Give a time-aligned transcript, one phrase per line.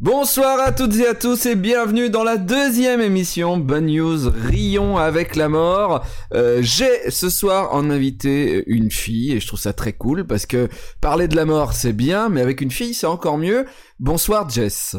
[0.00, 4.96] Bonsoir à toutes et à tous et bienvenue dans la deuxième émission Bonne News Rions
[4.96, 6.06] avec la mort.
[6.32, 10.46] Euh, J'ai ce soir en invité une fille et je trouve ça très cool parce
[10.46, 10.70] que
[11.02, 13.66] parler de la mort c'est bien mais avec une fille c'est encore mieux.
[13.98, 14.96] Bonsoir Jess.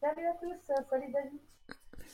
[0.00, 1.38] Salut à tous, salut David.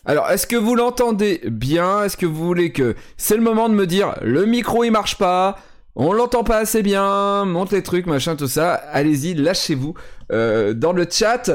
[0.05, 2.03] Alors, est-ce que vous l'entendez bien?
[2.03, 5.17] Est-ce que vous voulez que c'est le moment de me dire le micro il marche
[5.17, 5.59] pas
[6.01, 8.75] on l'entend pas assez bien, monte les trucs, machin, tout ça.
[8.75, 9.95] Allez-y, lâchez-vous
[10.33, 11.51] euh, dans le chat.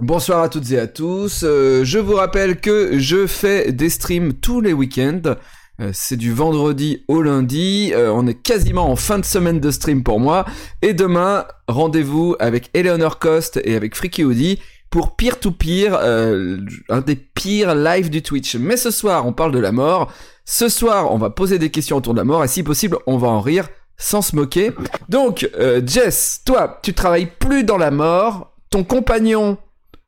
[0.00, 1.42] Bonsoir à toutes et à tous.
[1.44, 5.36] Euh, je vous rappelle que je fais des streams tous les week-ends.
[5.80, 7.92] Euh, c'est du vendredi au lundi.
[7.96, 10.44] On est quasiment en fin de semaine de stream pour moi.
[10.82, 14.58] Et demain, rendez-vous avec Eleanor Cost et avec Freaky Woody
[14.94, 18.54] pour Pire to euh, un des pires lives du Twitch.
[18.54, 20.12] Mais ce soir, on parle de la mort.
[20.44, 23.18] Ce soir, on va poser des questions autour de la mort et si possible, on
[23.18, 24.72] va en rire sans se moquer.
[25.08, 28.52] Donc, euh, Jess, toi, tu travailles plus dans la mort.
[28.70, 29.56] Ton compagnon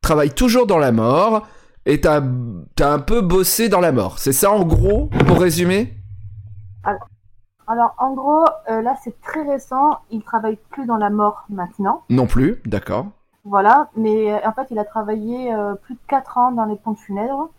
[0.03, 1.47] travaille toujours dans la mort.
[1.89, 2.21] Et t'as
[2.81, 4.19] as un peu bossé dans la mort.
[4.19, 5.95] C'est ça en gros, pour résumer?
[7.69, 9.99] Alors, en gros, euh, là, c'est très récent.
[10.11, 12.03] Il travaille plus dans la mort maintenant.
[12.11, 13.07] Non plus, d'accord.
[13.45, 16.99] Voilà, mais euh, en fait, il a travaillé plus de 4 ans dans les pompes
[16.99, 17.51] funèbres.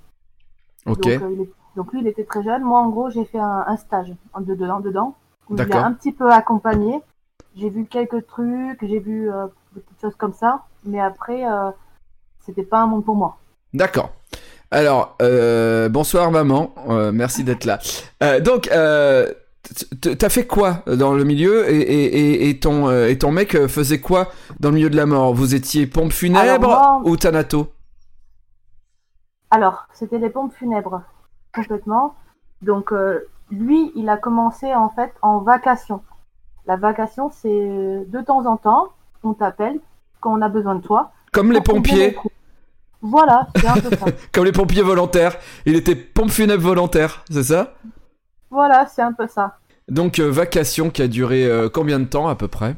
[0.86, 1.02] Ok.
[1.04, 2.64] Donc, il est- donc lui, il était très jeune.
[2.64, 5.16] Moi, en gros, j'ai fait un, un stage en dedans, dedans
[5.50, 7.02] où il a un petit peu accompagné.
[7.56, 11.72] J'ai vu quelques trucs, j'ai vu euh, des petites choses comme ça, mais après, euh,
[12.46, 13.38] c'était pas un monde pour moi.
[13.74, 14.12] D'accord.
[14.70, 17.80] Alors, euh, bonsoir maman, Euh, merci d'être là.
[18.22, 18.70] Euh, donc,
[20.02, 24.00] t'as fait quoi dans le milieu et, et, et, et ton, et ton mec faisait
[24.00, 25.34] quoi dans le milieu de la mort?
[25.34, 27.72] Vous étiez pompe funèbre moi- ou thanato?
[29.50, 31.02] Alors, c'était les pompes funèbres,
[31.56, 32.16] complètement.
[32.62, 32.94] Donc,
[33.52, 36.02] lui, il a commencé en fait en vacation.
[36.66, 37.50] La vacation, c'est
[38.08, 38.90] de temps en temps,
[39.24, 39.80] on t'appelle
[40.20, 41.12] quand on a besoin de toi.
[41.32, 42.18] Comme les pompiers.
[43.02, 44.06] Voilà, c'est un peu ça.
[44.34, 45.38] comme les pompiers volontaires.
[45.66, 47.76] Il était pompe funèbre volontaire, c'est ça?
[48.50, 49.58] Voilà, c'est un peu ça.
[49.88, 52.76] Donc, euh, vacation qui a duré euh, combien de temps à peu près?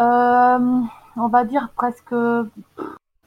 [0.00, 0.80] Euh,
[1.16, 2.14] on va dire presque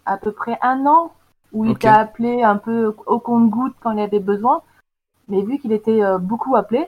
[0.05, 1.11] à peu près un an
[1.53, 4.61] où il t'a appelé un peu au compte-goutte quand il avait besoin.
[5.27, 6.87] Mais vu qu'il était euh, beaucoup appelé,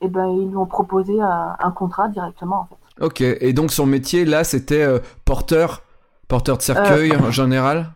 [0.00, 3.04] eh ben, ils lui ont proposé un, un contrat directement en fait.
[3.04, 5.82] Ok, et donc son métier là c'était euh, porteur,
[6.26, 7.86] porteur de cercueil Euh, en général?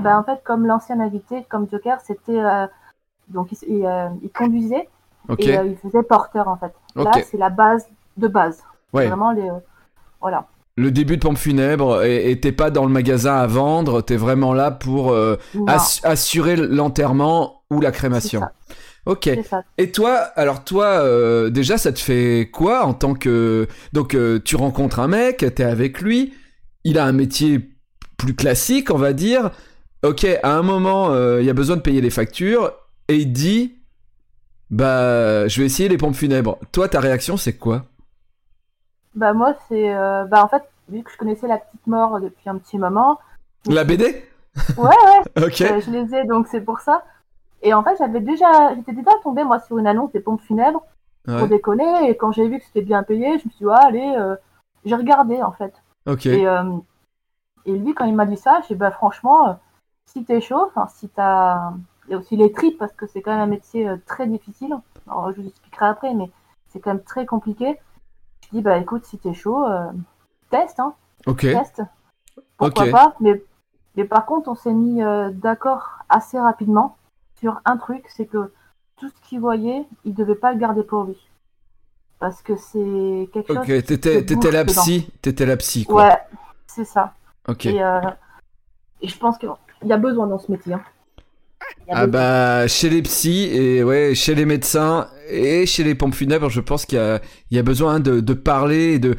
[0.00, 2.38] Ben, en fait, comme l'ancien invité, comme Joker, c'était.
[2.38, 2.66] euh,
[3.28, 4.88] donc, il, euh, conduisait
[5.38, 6.72] et euh, il faisait porteur, en fait.
[6.96, 8.62] Là, c'est la base de base.
[8.92, 9.06] ouais.
[9.08, 9.48] Vraiment, les.
[9.48, 9.54] euh,
[10.20, 10.46] voilà.
[10.76, 14.16] Le début de pompe funèbre et et t'es pas dans le magasin à vendre, t'es
[14.16, 15.36] vraiment là pour euh,
[16.04, 18.42] assurer l'enterrement ou la crémation.
[19.06, 19.30] Ok.
[19.78, 24.38] Et toi, alors toi, euh, déjà, ça te fait quoi en tant que donc euh,
[24.44, 26.34] tu rencontres un mec, t'es avec lui,
[26.84, 27.70] il a un métier
[28.16, 29.50] plus classique, on va dire.
[30.04, 32.72] Ok, à un moment, euh, il y a besoin de payer les factures
[33.08, 33.76] et il dit,
[34.70, 36.58] bah, je vais essayer les pompes funèbres.
[36.72, 37.84] Toi, ta réaction, c'est quoi?
[39.14, 39.92] Bah, moi, c'est.
[40.30, 43.18] bah, en fait, vu que je connaissais la petite mort depuis un petit moment.
[43.66, 44.22] La BD
[44.76, 45.56] Ouais, ouais, Ok.
[45.58, 47.04] je les ai, donc c'est pour ça.
[47.62, 48.74] Et en fait, j'avais déjà.
[48.74, 50.82] J'étais déjà tombée, moi, sur une annonce des pompes funèbres
[51.28, 51.38] Ouais.
[51.38, 52.08] pour déconner.
[52.08, 54.36] Et quand j'ai vu que c'était bien payé, je me suis dit, ah, allez, euh,
[54.86, 55.74] j'ai regardé, en fait.
[56.06, 56.24] Ok.
[56.26, 56.64] Et, euh,
[57.66, 59.52] et lui, quand il m'a dit ça, j'ai dit, bah, franchement, euh,
[60.06, 61.72] si t'es chaud, enfin, si t'as.
[62.06, 64.26] Il y a aussi les tripes, parce que c'est quand même un métier euh, très
[64.26, 64.74] difficile.
[65.06, 66.30] Alors, je vous expliquerai après, mais
[66.68, 67.78] c'est quand même très compliqué.
[68.44, 69.66] Je dis, bah, écoute, si t'es chaud,
[70.48, 70.94] teste, hein,
[71.26, 71.40] Ok.
[71.40, 71.82] teste.
[72.56, 73.42] Pourquoi pas, mais,
[73.96, 75.02] mais par contre, on s'est mis
[75.34, 76.96] d'accord assez rapidement
[77.40, 78.52] sur un truc, c'est que
[78.98, 81.16] tout ce qu'il voyait, il devait pas le garder pour lui.
[82.18, 83.66] Parce que c'est quelque Ok.
[83.66, 83.84] chose.
[83.84, 85.06] T'étais te t'étais la psy.
[85.22, 86.04] T'étais la psy quoi.
[86.04, 86.18] Ouais,
[86.66, 87.14] c'est ça.
[87.48, 87.66] Ok.
[87.66, 88.00] Et, euh,
[89.00, 89.48] et je pense qu'il
[89.84, 90.74] y a besoin dans ce métier.
[90.74, 90.82] hein.
[91.90, 96.48] Ah bah chez les psys et ouais chez les médecins et chez les pompes funèbres
[96.48, 99.16] je pense qu'il y a, il y a besoin de, de parler de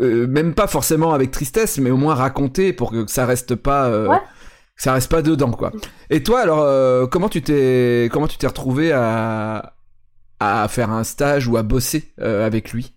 [0.00, 3.86] euh, même pas forcément avec tristesse mais au moins raconter pour que ça reste pas
[3.88, 4.20] euh, Ouais.
[4.76, 5.72] Ça reste pas dedans quoi.
[6.10, 9.72] Et toi alors euh, comment tu t'es comment tu t'es retrouvé à
[10.38, 12.92] à faire un stage ou à bosser euh, avec lui?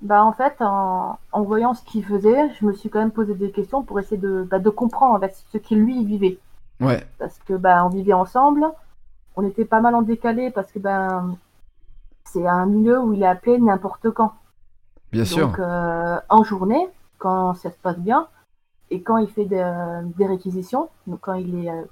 [0.00, 3.34] Bah, en fait, en, en voyant ce qu'il faisait, je me suis quand même posé
[3.34, 6.38] des questions pour essayer de, bah, de comprendre ce qu'il lui vivait.
[6.80, 7.04] Ouais.
[7.18, 8.64] parce que ben on vivait ensemble,
[9.34, 11.36] on était pas mal en décalé parce que ben
[12.24, 14.32] c'est un milieu où il est appelé n'importe quand.
[15.10, 15.48] Bien sûr.
[15.48, 18.28] Donc euh, en journée, quand ça se passe bien,
[18.90, 19.64] et quand il fait des,
[20.16, 21.82] des réquisitions, donc quand il est euh,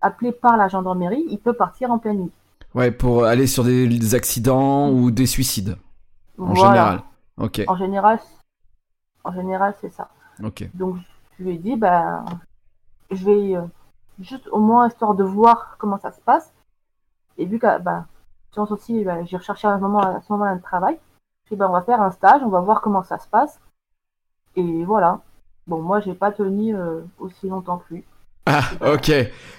[0.00, 2.32] appelé par la gendarmerie, il peut partir en pleine nuit.
[2.74, 5.76] Ouais pour aller sur des, des accidents ou des suicides
[6.38, 6.60] en Voilà.
[6.70, 7.02] général.
[7.38, 7.62] Ok.
[7.66, 8.20] En général,
[9.24, 10.08] en général c'est ça.
[10.42, 10.68] Ok.
[10.74, 10.96] Donc
[11.38, 12.24] je lui ai dit, ben,
[13.10, 13.62] je vais euh,
[14.20, 16.52] juste au moins histoire de voir comment ça se passe.
[17.38, 18.06] Et vu que, ben,
[18.52, 20.98] science aussi, ben, j'ai recherché à, un moment, à ce moment-là un travail.
[21.50, 23.60] Je ben, on va faire un stage, on va voir comment ça se passe.
[24.56, 25.20] Et voilà.
[25.66, 28.04] Bon, moi, j'ai pas tenu euh, aussi longtemps que lui.
[28.46, 28.62] Ah,
[28.94, 29.12] ok,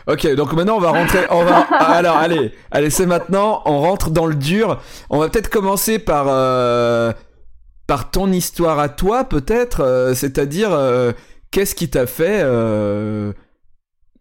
[0.08, 0.36] ok.
[0.36, 1.26] Donc maintenant, on va rentrer.
[1.30, 1.60] On va.
[1.80, 3.62] Alors, allez, allez, c'est maintenant.
[3.66, 4.82] On rentre dans le dur.
[5.10, 7.14] On va peut-être commencer par euh,
[7.88, 9.82] par ton histoire à toi, peut-être.
[9.82, 11.12] euh, C'est-à-dire, euh,
[11.52, 12.42] qu'est-ce qui t'a fait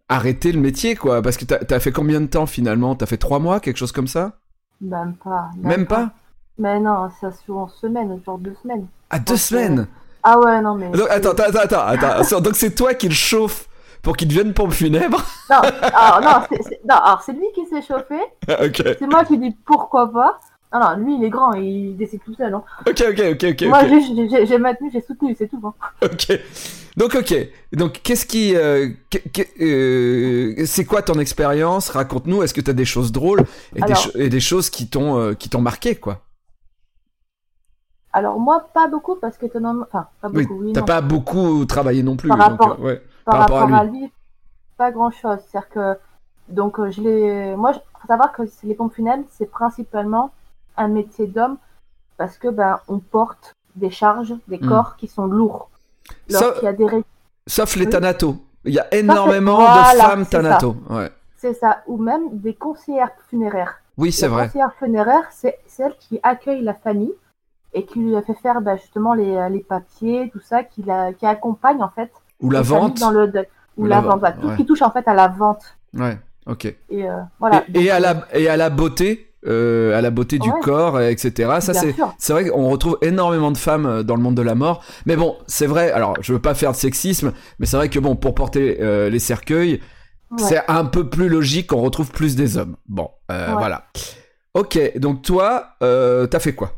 [0.08, 1.22] arrêter le métier, quoi?
[1.22, 2.94] Parce que t'as as fait combien de temps finalement?
[2.94, 4.32] T'as fait trois mois, quelque chose comme ça?
[4.80, 5.50] Même pas.
[5.58, 6.10] Même pas?
[6.58, 8.86] Mais non, c'est sur en semaine, genre deux semaines.
[9.08, 9.86] Ah, deux semaines?
[10.22, 10.88] Ah ouais, non, mais.
[10.90, 12.40] Donc, attends, attends, attends, attends.
[12.42, 13.66] Donc c'est toi qui le chauffe
[14.02, 15.22] pour qu'il devienne pompe funèbre?
[15.50, 15.56] Non,
[15.94, 18.18] alors, non, c'est- c'est- non, alors c'est lui qui s'est chauffé.
[18.98, 20.38] C'est moi qui dis pourquoi pas.
[20.72, 22.54] Non, non, lui il est grand, il décide tout seul.
[22.54, 22.62] Hein.
[22.86, 23.62] ok, ok, ok, ok.
[23.68, 25.60] Moi juste, j'ai- j'ai j'ai maintenu, j'ai soutenu, c'est tout.
[25.64, 25.74] Hein.
[26.02, 26.38] Ok.
[26.96, 27.34] Donc ok.
[27.72, 31.88] Donc qu'est-ce qui, euh, qu'est- euh, c'est quoi ton expérience?
[31.88, 32.44] Raconte-nous.
[32.44, 33.40] Est-ce que t'as des choses drôles
[33.74, 36.20] et, des, Alors- cho- et des choses qui t'ont, euh, qui t'ont marqué quoi?
[38.12, 42.16] Alors moi pas beaucoup parce qu'étonnamment, enfin pas beaucoup, oui, T'as pas beaucoup travaillé non
[42.16, 42.28] plus.
[42.28, 43.02] Par rapport- ouais.
[43.24, 44.10] par, par rapport à lui,
[44.76, 45.38] pas grand chose.
[45.46, 45.98] C'est-à-dire que
[46.48, 50.32] donc euh, je l'ai, moi, il faut savoir que les pompes funèbres c'est principalement
[50.76, 51.56] un métier d'homme
[52.16, 54.68] parce que ben on porte des charges, des Hmm.
[54.68, 55.70] corps qui sont lourds.
[56.28, 57.04] Ça- Lorsqu'il y a des ré-
[57.46, 58.34] Sauf les thanatos.
[58.64, 60.74] Il y a énormément de voilà, femmes thanatos.
[60.90, 61.10] Ouais.
[61.36, 63.76] c'est ça, ou même des conseillères funéraires.
[63.96, 64.46] Oui, c'est vrai.
[64.46, 67.12] conseillère funéraire, c'est celle qui accueille la famille
[67.74, 71.12] et qui lui a fait faire bah, justement les, les papiers, tout ça, qui, la,
[71.12, 72.98] qui accompagne en fait Ou la vente.
[73.00, 73.46] dans le deuil.
[73.76, 74.52] Ou, Ou la, la vente, voilà, tout ouais.
[74.52, 75.62] ce qui touche en fait à la vente.
[75.94, 76.18] Ouais.
[76.46, 76.64] Ok.
[76.64, 76.76] Et
[77.08, 77.64] euh, voilà.
[77.74, 80.50] et, et Donc, à euh, la et à la beauté, euh, à la beauté du
[80.50, 80.60] Ouais.
[80.62, 81.58] corps, etc.
[81.60, 81.94] Ça c'est.
[82.18, 84.82] C'est vrai qu'on retrouve énormément de femmes euh, dans le monde de la mort.
[85.06, 87.98] Mais bon, c'est vrai, alors je veux pas faire de sexisme, mais c'est vrai que
[87.98, 89.80] bon, pour porter euh, les cercueils,
[90.32, 90.38] Ouais.
[90.38, 92.76] c'est un peu plus logique qu'on retrouve plus des hommes.
[92.88, 93.54] Bon, euh, Ouais.
[93.58, 93.84] voilà.
[94.54, 96.72] Ok, donc toi, euh, t'as fait quoi?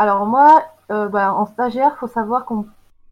[0.00, 2.64] Alors moi, euh, bah, en stagiaire, faut savoir qu'on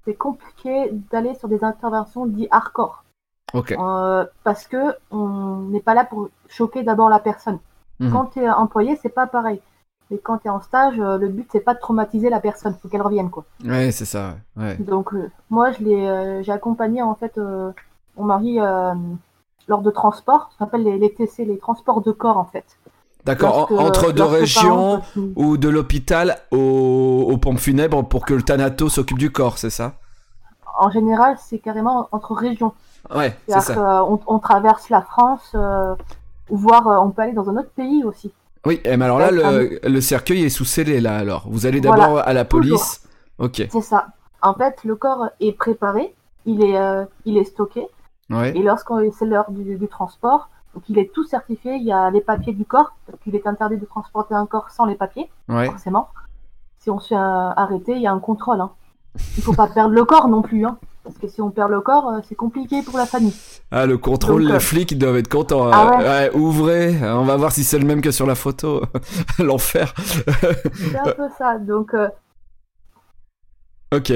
[0.06, 3.04] c'est compliqué d'aller sur des interventions dites hardcore.
[3.54, 7.58] Euh, parce que on n'est pas là pour choquer d'abord la personne.
[8.00, 8.10] Mhm.
[8.10, 9.60] Quand tu es employé, c'est pas pareil.
[10.10, 12.74] Et quand tu es en stage, euh, le but c'est pas de traumatiser la personne,
[12.80, 13.44] faut qu'elle revienne quoi.
[13.66, 14.36] Ouais, c'est ça.
[14.56, 14.76] Ouais.
[14.76, 17.38] Donc euh, moi je l'ai j'ai accompagné en fait
[18.16, 18.60] mon mari
[19.68, 22.78] lors de transports, ça s'appelle les, les TC, les transports de corps en fait.
[23.28, 23.70] D'accord.
[23.78, 25.02] Entre deux lorsque, par régions
[25.36, 29.70] ou de l'hôpital au- aux pompes funèbres pour que le thanato s'occupe du corps, c'est
[29.70, 29.92] ça
[30.78, 32.72] En général, c'est carrément entre régions.
[33.14, 33.74] Ouais, c'est ça.
[33.74, 35.94] qu'on on traverse la France, euh,
[36.50, 38.32] voire euh, on peut aller dans un autre pays aussi.
[38.66, 41.16] Oui, et mais alors là, le, le cercueil est sous scellé là.
[41.16, 43.02] Alors, vous allez Voilà, d'abord à la police.
[43.38, 43.66] Ok.
[43.70, 44.08] C'est ça.
[44.42, 46.14] En fait, le corps est préparé,
[46.44, 47.86] il est, euh, il est stocké,
[48.30, 48.52] Ouais.
[48.56, 52.10] et lorsqu'on c'est l'heure du, du transport, donc il est tout certifié, il y a
[52.10, 55.30] les papiers du corps, parce qu'il est interdit de transporter un corps sans les papiers,
[55.48, 55.66] Ouais.
[55.66, 56.08] forcément.
[56.80, 58.60] Si on se fait arrêter, il y a un contrôle.
[58.60, 58.70] Hein.
[59.36, 61.80] Il faut pas perdre le corps non plus, hein, parce que si on perd le
[61.80, 63.34] corps, euh, c'est compliqué pour la famille.
[63.72, 65.68] Ah, le contrôle, Donc, les euh, flics ils doivent être contents.
[65.72, 66.04] Ah Euh, ouais.
[66.04, 68.82] ouais, ouvrez, on va voir si c'est le même que sur la photo.
[69.40, 69.92] L'enfer.
[69.96, 71.58] C'est un peu ça.
[71.58, 72.08] Donc, euh,
[73.92, 74.12] ok.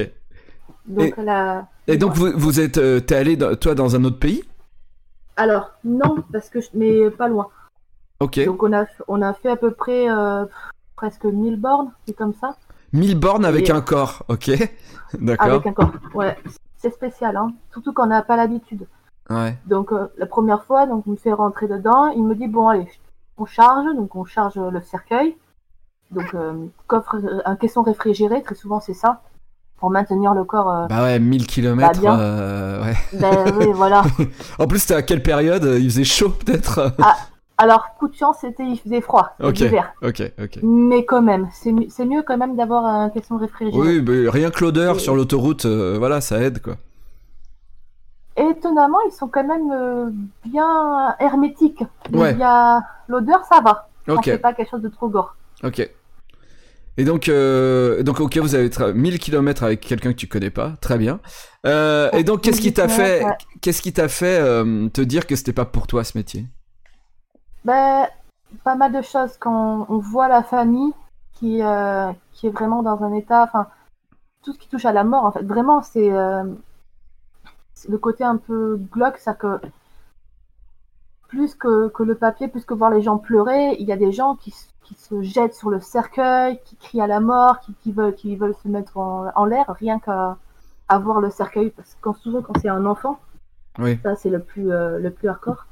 [0.87, 1.67] donc la...
[1.89, 4.45] Et donc, vous, vous êtes, euh, t'es allé, dans- toi, dans un autre pays?
[5.37, 6.69] Alors, non, parce que je...
[6.75, 7.49] mais pas loin.
[8.21, 8.45] Ok.
[8.45, 10.45] Donc on a, on a fait à peu près euh,
[10.97, 12.57] presque 1000 bornes, c'est comme ça,
[12.93, 14.51] 1000 bornes avec Et- un corps, ok.
[15.21, 15.47] D'accord.
[15.49, 15.91] avec un corps.
[16.15, 16.37] Ouais,
[16.77, 18.87] c'est spécial, hein, surtout qu'on n'a pas l'habitude.
[19.31, 19.57] Ouais.
[19.67, 22.69] Donc euh, la première fois, donc il me fait rentrer dedans, il me dit bon
[22.69, 22.89] allez,
[23.39, 25.37] on charge, donc on charge le cercueil,
[26.11, 29.23] donc euh, coffre, un caisson réfrigéré, très souvent c'est ça,
[29.83, 30.71] pour maintenir le corps.
[30.71, 31.99] euh, Bah ouais, 1000 km.
[32.01, 32.17] bien.
[32.17, 32.95] ouais.
[33.15, 34.05] ben oui, voilà.
[34.61, 36.95] En plus, c'était à quelle période Il faisait chaud, peut-être
[37.59, 39.61] Alors coup de chance, c'était il faisait froid, Ok.
[40.03, 40.59] Ok, ok.
[40.63, 43.77] Mais quand même, c'est mi- c'est mieux quand même d'avoir un caisson réfrigéré.
[43.77, 46.75] Oui, mais rien que l'odeur sur l'autoroute, euh, voilà, ça aide, quoi.
[48.37, 50.11] Étonnamment, ils sont quand même euh,
[50.47, 51.83] bien hermétiques.
[52.13, 52.33] Ouais.
[52.33, 53.89] Il y a l'odeur, ça va.
[54.09, 55.35] Ok, c'est pas quelque chose de trop gore.
[55.65, 55.91] ok.
[56.99, 60.51] Et donc, euh, donc ok, vous avez tra- 1000 km avec quelqu'un que tu connais
[60.51, 61.21] pas, très bien.
[61.67, 63.25] Euh, et donc, qu'est-ce qui t'a fait,
[63.61, 66.47] qu'est-ce qui t'a fait euh, te dire que c'était pas pour toi ce métier?
[67.65, 68.07] Ben,
[68.65, 69.37] pas mal de choses.
[69.39, 70.93] Quand on voit la famille
[71.35, 73.69] qui, euh, qui est vraiment dans un état, enfin,
[74.45, 78.79] tout ce qui touche à la mort, en fait, vraiment, c'est le côté un peu
[78.93, 79.61] glauque, c'est que
[81.33, 84.13] plus que, que le papier, plus que voir les gens pleurer, il y a des
[84.13, 84.53] gens qui,
[84.85, 88.37] qui se jettent sur le cercueil, qui crient à la mort, qui, qui veulent, qui
[88.37, 90.37] veulent se mettre en, en l'air, rien qu'à
[90.89, 93.19] avoir le cercueil, parce que souvent quand c'est un enfant,
[93.79, 93.99] Oui.
[94.03, 95.67] ça c'est le plus euh, le plus hardcore.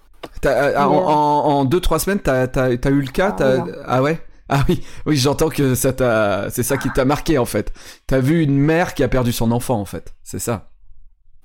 [0.46, 3.36] Euh, en, euh, en, en deux trois semaines, t'as as, eu le cas.
[3.40, 4.18] Ah, ah ouais?
[4.48, 7.72] Ah oui, oui, j'entends que ça t'a, c'est ça qui t'a marqué en fait.
[8.06, 10.70] T'as vu une mère qui a perdu son enfant en fait, c'est ça.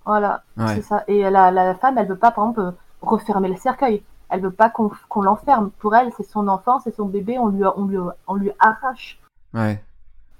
[0.06, 0.76] Voilà, Ouais.
[0.76, 1.04] c'est ça.
[1.08, 4.02] Et la, la femme, elle veut pas, par exemple, refermer le cercueil.
[4.30, 5.70] Elle veut pas qu'on qu'on l'enferme.
[5.80, 7.98] Pour elle, c'est son enfant, c'est son bébé, on lui, on lui,
[8.28, 9.20] on lui arrache,
[9.54, 9.82] Ouais.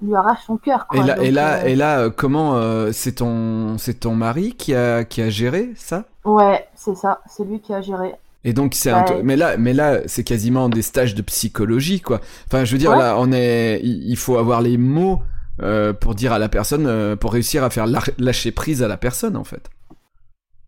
[0.02, 0.88] on lui arrache son cœur.
[0.94, 4.54] Et là, et là, euh, et là, euh, comment euh, c'est ton, c'est ton mari
[4.56, 6.06] qui a, qui a géré ça?
[6.26, 8.16] Ouais, c'est ça, c'est lui qui a géré.
[8.44, 9.22] Et donc c'est un, Ouais.
[9.24, 12.20] mais là, mais là, c'est quasiment des stages de psychologie quoi.
[12.48, 12.98] Enfin, je veux dire Ouais.
[13.00, 15.22] là, on est, il faut avoir les mots
[15.62, 17.86] euh, pour dire à la personne, euh, pour réussir à faire
[18.18, 19.70] lâcher prise à la personne en fait.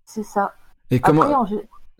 [0.05, 0.53] C'est ça.
[0.91, 1.55] Et comment, Après,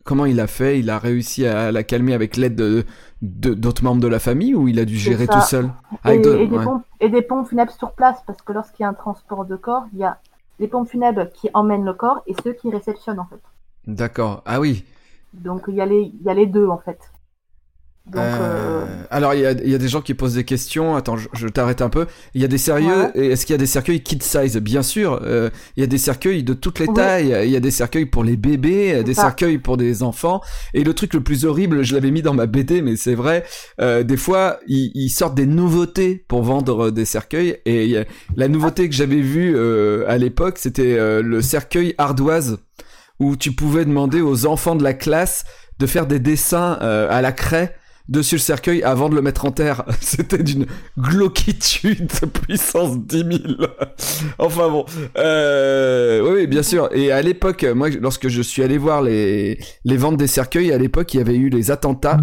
[0.08, 0.80] comment il a fait?
[0.80, 2.86] Il a réussi à la calmer avec l'aide de
[3.22, 5.70] de- d'autres membres de la famille ou il a dû gérer tout seul?
[6.06, 6.64] Et, des ouais.
[6.64, 9.56] pompes, et des pompes funèbres sur place, parce que lorsqu'il y a un transport de
[9.56, 10.18] corps, il y a
[10.60, 13.42] les pompes funèbres qui emmènent le corps et ceux qui réceptionnent en fait.
[13.86, 14.44] D'accord.
[14.46, 14.86] Ah oui.
[15.34, 17.00] Donc il y a les, il y a les deux en fait.
[18.12, 20.44] Donc Euh, euh, Alors il y a, il y a des gens qui posent des
[20.46, 20.96] questions.
[20.96, 22.06] Attends, je, je t'arrête un peu.
[22.34, 23.12] Il y a des sérieux.
[23.16, 23.28] Ouais.
[23.28, 24.56] Est-ce qu'il y a des cercueils kid size?
[24.58, 25.20] Bien sûr.
[25.24, 26.94] euh, il y a des cercueils de toutes les Oui.
[26.94, 27.36] tailles.
[27.44, 29.24] Il y a des cercueils pour les bébés, des ça.
[29.24, 30.42] cercueils pour des enfants.
[30.74, 33.44] Et le truc le plus horrible, je l'avais mis dans ma BD, mais c'est vrai.
[33.80, 37.58] des fois, ils, sortent des nouveautés pour vendre des cercueils.
[37.66, 37.98] Et
[38.36, 39.58] la nouveauté que j'avais vue
[40.08, 42.60] à l'époque, c'était le cercueil ardoise,
[43.20, 45.44] où tu pouvais demander aux enfants de la classe
[45.80, 47.76] de faire des dessins à la craie
[48.10, 49.84] dessus le cercueil avant de le mettre en terre.
[50.02, 50.66] C'était d'une
[50.98, 52.12] glauquitude
[52.44, 53.30] puissance 10 000.
[54.40, 54.86] enfin bon,
[55.18, 56.90] euh, oui, bien sûr.
[56.94, 61.14] Et à l'époque, moi, lorsque je suis allé voir les, ventes des cercueils, à l'époque,
[61.14, 62.20] il y avait eu les attentats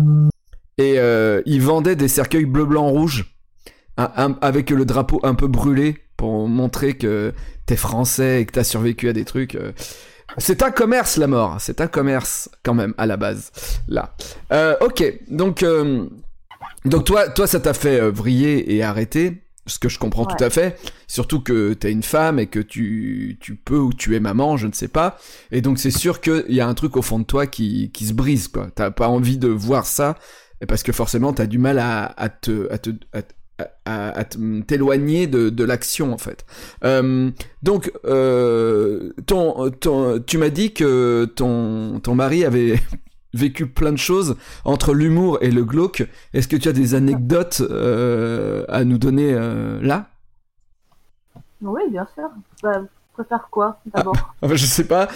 [0.78, 3.30] et euh, ils vendaient des cercueils bleu, blanc, rouge
[3.96, 7.32] avec le drapeau un peu brûlé pour montrer que
[7.64, 9.56] t'es français et que t'as survécu à des trucs.
[10.38, 13.50] C'est un commerce la mort, c'est un commerce quand même à la base.
[13.88, 14.14] Là,
[14.52, 16.06] Euh, ok, donc euh,
[16.84, 20.34] donc toi toi ça t'a fait euh, vriller et arrêter, ce que je comprends Ouais.
[20.36, 20.78] tout à fait.
[21.06, 24.66] Surtout que t'es une femme et que tu tu peux ou tu es maman, je
[24.66, 25.18] ne sais pas.
[25.52, 28.06] Et donc c'est sûr qu'il y a un truc au fond de toi qui qui
[28.06, 28.68] se brise quoi.
[28.74, 30.16] T'as pas envie de voir ça
[30.68, 33.20] parce que forcément t'as du mal à, à te à te à,
[33.84, 34.24] à-
[34.66, 36.44] t'éloigner de, de l'action en fait.
[36.84, 37.30] Euh,
[37.62, 42.80] donc, euh, ton, ton, tu m'as dit que ton, ton mari avait
[43.34, 46.04] vécu plein de choses entre l'humour et le glauque.
[46.32, 49.32] Est-ce que tu as des anecdotes euh, à nous donner
[49.80, 50.06] là?
[51.62, 52.28] Oui, bien sûr.
[52.62, 54.14] Bah, vous préférez quoi d'abord?
[54.42, 55.08] Enfin, Je sais pas.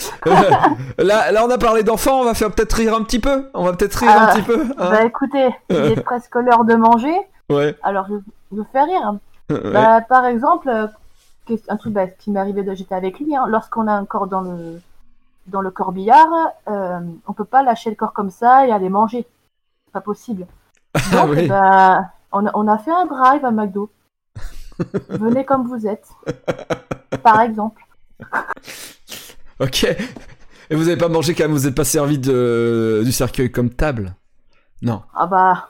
[0.98, 2.20] là, là, on a parlé d'enfants.
[2.20, 3.50] On va faire peut-être rire un petit peu.
[3.54, 4.60] On va peut-être rire un Ah, petit peu.
[4.78, 7.14] hein Bah écoutez, il est presque l'heure de manger,
[7.50, 7.76] ouais.
[7.82, 8.14] alors je,
[8.56, 9.14] je fais rire.
[9.50, 9.72] ouais.
[9.72, 10.86] Bah, par exemple, euh,
[11.68, 14.26] un truc bah, qui m'est arrivé, de- j'étais avec lui, hein, lorsqu'on a un corps
[14.26, 14.80] dans le,
[15.46, 16.28] dans le corbillard,
[16.68, 19.26] euh, on peut pas lâcher le corps comme ça et aller manger.
[19.86, 20.46] C'est pas possible.
[20.94, 21.46] Ah Donc, oui.
[21.48, 23.90] bah, on, a, on a fait un drive à McDo.
[25.08, 26.08] Venez comme vous êtes.
[27.22, 27.82] Par exemple.
[29.60, 29.84] Ok.
[30.70, 33.70] Et vous avez pas mangé quand même, vous êtes pas servi de, du cercueil comme
[33.70, 34.14] table?
[34.82, 35.02] Non.
[35.14, 35.68] Ah bah,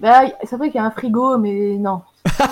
[0.00, 2.02] bah, c'est vrai qu'il y a un frigo, mais non.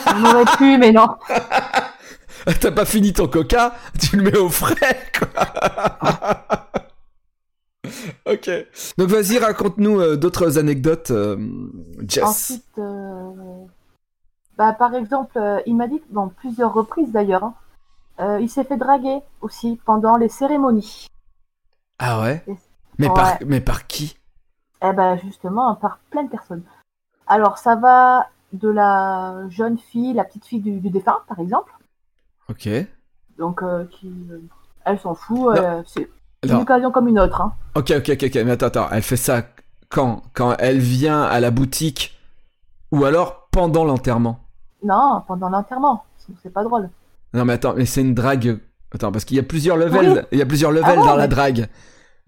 [0.07, 1.09] On aurait pu, mais non.
[2.61, 5.29] T'as pas fini ton coca, tu le mets au frais, quoi.
[8.33, 8.51] ok.
[8.99, 11.37] Donc vas-y, raconte-nous euh, d'autres anecdotes, euh,
[12.07, 12.25] Jess.
[12.25, 13.65] Ensuite, euh,
[14.57, 17.53] bah, par exemple, euh, il m'a dit, bon, plusieurs reprises d'ailleurs,
[18.19, 21.09] hein, il s'est fait draguer aussi pendant les cérémonies.
[21.99, 22.45] Ah ouais?
[22.47, 22.57] Et-
[22.99, 24.17] mais, par, mais par qui?
[24.83, 26.63] Eh ben justement, par plein de personnes.
[27.27, 31.73] Alors, ça va de la jeune fille, la petite fille du, du défunt, par exemple.
[32.49, 32.69] Ok.
[33.39, 34.39] Donc, euh, qui, euh,
[34.85, 35.57] elle s'en fout.
[35.59, 36.09] euh, c'est
[36.45, 37.41] une occasion comme une autre.
[37.41, 37.53] Hein.
[37.75, 39.43] ok, ok, ok, ok, mais attends, attends, elle fait ça
[39.89, 42.17] quand Quand elle vient à la boutique
[42.93, 44.41] ou alors pendant l'enterrement?
[44.85, 46.05] Non, pendant l'enterrement.
[46.43, 46.89] C'est pas drôle.
[47.35, 48.59] Non mais attends, mais c'est une drague.
[48.95, 50.21] Attends, parce qu'il y a plusieurs levels, Oui.
[50.33, 51.69] il y a plusieurs levels ouais, dans la drague.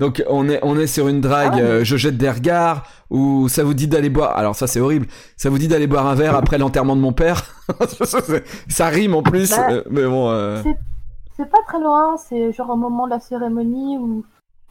[0.00, 3.48] Donc on est on est sur une drague, Ah euh, je jette des regards ou
[3.48, 4.36] ça vous dit d'aller boire.
[4.38, 5.06] Alors ça c'est horrible.
[5.36, 7.42] Ça vous dit d'aller boire un verre après l'enterrement de mon père?
[8.68, 10.30] ça rime en plus, Bah, euh, mais bon.
[10.30, 10.62] euh,
[11.36, 14.24] C'est pas très loin, c'est genre au moment de la cérémonie ou,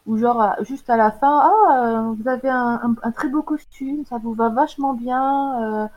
[0.06, 1.42] ou genre juste à la fin.
[1.44, 5.90] Ah, vous avez un, un- un très beau costume, ça vous va vachement bien.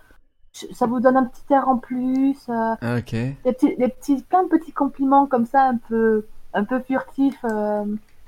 [0.72, 2.36] ça vous donne un petit air en plus.
[2.48, 3.12] euh, ah, Ok.
[3.12, 7.44] des petits, des petits, plein de petits compliments comme ça, un peu, un peu furtifs.
[7.44, 7.84] euh,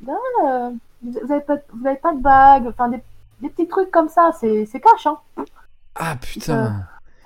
[0.08, 0.12] Ah,
[0.46, 0.70] euh,
[1.02, 1.56] vous vous avez pas,
[2.02, 2.98] pas de bague, enfin des,
[3.40, 5.16] des petits trucs comme ça, c'est, cash, hein.
[5.94, 6.84] Ah putain.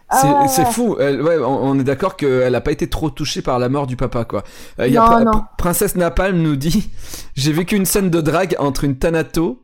[0.09, 0.71] Ah C'est ouais, c'est ouais.
[0.73, 0.97] fou.
[1.01, 3.87] Elle- ouais, on, on est d'accord qu'elle a pas été trop touchée par la mort
[3.89, 4.45] du papa, quoi.
[4.79, 5.31] Euh, il y a Non, Pr- non.
[5.33, 6.91] Pr- Princesse Napalm nous dit
[7.35, 9.63] J'ai vécu une scène de drague entre une Thanato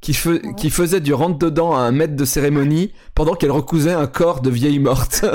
[0.00, 0.54] qui, fe- Ouais.
[0.56, 4.50] qui faisait du rentre-dedans à un maître de cérémonie pendant qu'elle recousait un corps de
[4.50, 5.24] vieille morte.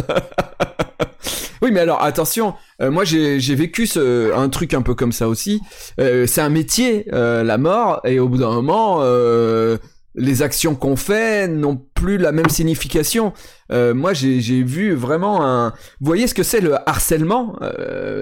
[1.61, 5.27] oui, mais alors attention, euh, moi j'ai vécu ce, un truc un peu comme ça
[5.27, 5.61] aussi.
[5.99, 9.77] Euh, C'est un métier, euh, la mort, et au bout d'un moment, euh,
[10.15, 13.33] les actions qu'on fait n'ont plus la même signification.
[13.71, 15.69] Moi j'ai vu vraiment un...
[16.01, 17.55] Vous voyez ce que c'est le harcèlement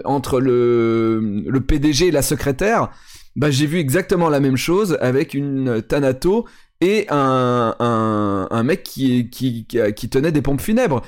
[0.03, 2.89] entre le, le PDG et la secrétaire?
[3.37, 6.45] Bah, j'ai vu exactement la même chose avec une Thanato
[6.79, 9.29] et un, mec qui,
[10.11, 11.01] tenait des pompes funèbres.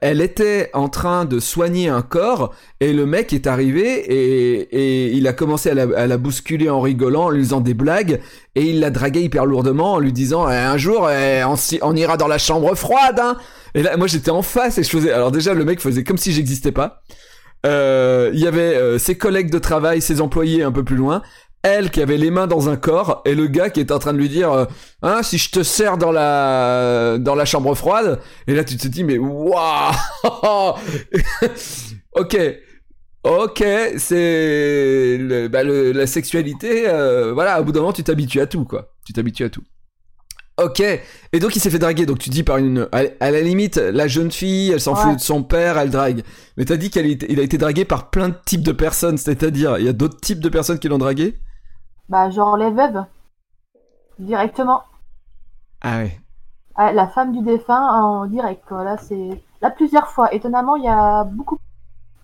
[0.00, 5.12] Elle était en train de soigner un corps et le mec est arrivé et, et
[5.12, 8.20] il a commencé à la, bousculer en rigolant, en lui faisant des blagues
[8.54, 11.42] et il l'a dragué hyper lourdement en lui disant Eh, un jour eh,
[11.82, 13.36] on ira dans la chambre froide hein
[13.74, 16.18] et là moi j'étais en face et je faisais alors déjà le mec faisait comme
[16.18, 17.02] si j'existais pas
[17.64, 21.22] Euh, il y avait euh, ses collègues de travail ses employés un peu plus loin
[21.62, 24.12] elle qui avait les mains dans un corps et le gars qui était en train
[24.12, 24.64] de lui dire euh,
[25.02, 28.20] hein si je te serre dans la dans la chambre froide.
[28.46, 29.92] Et là tu te dis mais waouh!
[32.14, 32.36] Ok.
[33.24, 33.64] Ok
[33.98, 38.46] c'est le- bah, le- la sexualité euh, voilà au bout d'un moment tu t'habitues à
[38.46, 38.94] tout quoi.
[39.04, 39.62] Tu t'habitues à tout.
[40.62, 40.80] Ok.
[40.80, 42.06] Et donc il s'est fait draguer.
[42.06, 45.02] Donc tu dis par une à, à la limite la jeune fille elle s'en Ouais.
[45.02, 46.22] fout de son père elle drague.
[46.56, 47.04] Mais t'as dit qu'il
[47.40, 49.18] a été dragué par plein de types de personnes.
[49.18, 51.38] C'est-à-dire il y a d'autres types de personnes qui l'ont dragué?
[52.08, 53.04] Bah, genre les veuves.
[54.18, 54.82] Directement.
[55.82, 56.20] ah ouais
[56.74, 58.84] Ah, La femme du défunt en direct, quoi.
[58.84, 59.42] Là, c'est.
[59.60, 60.32] Là, plusieurs fois.
[60.34, 61.58] Étonnamment, il y a beaucoup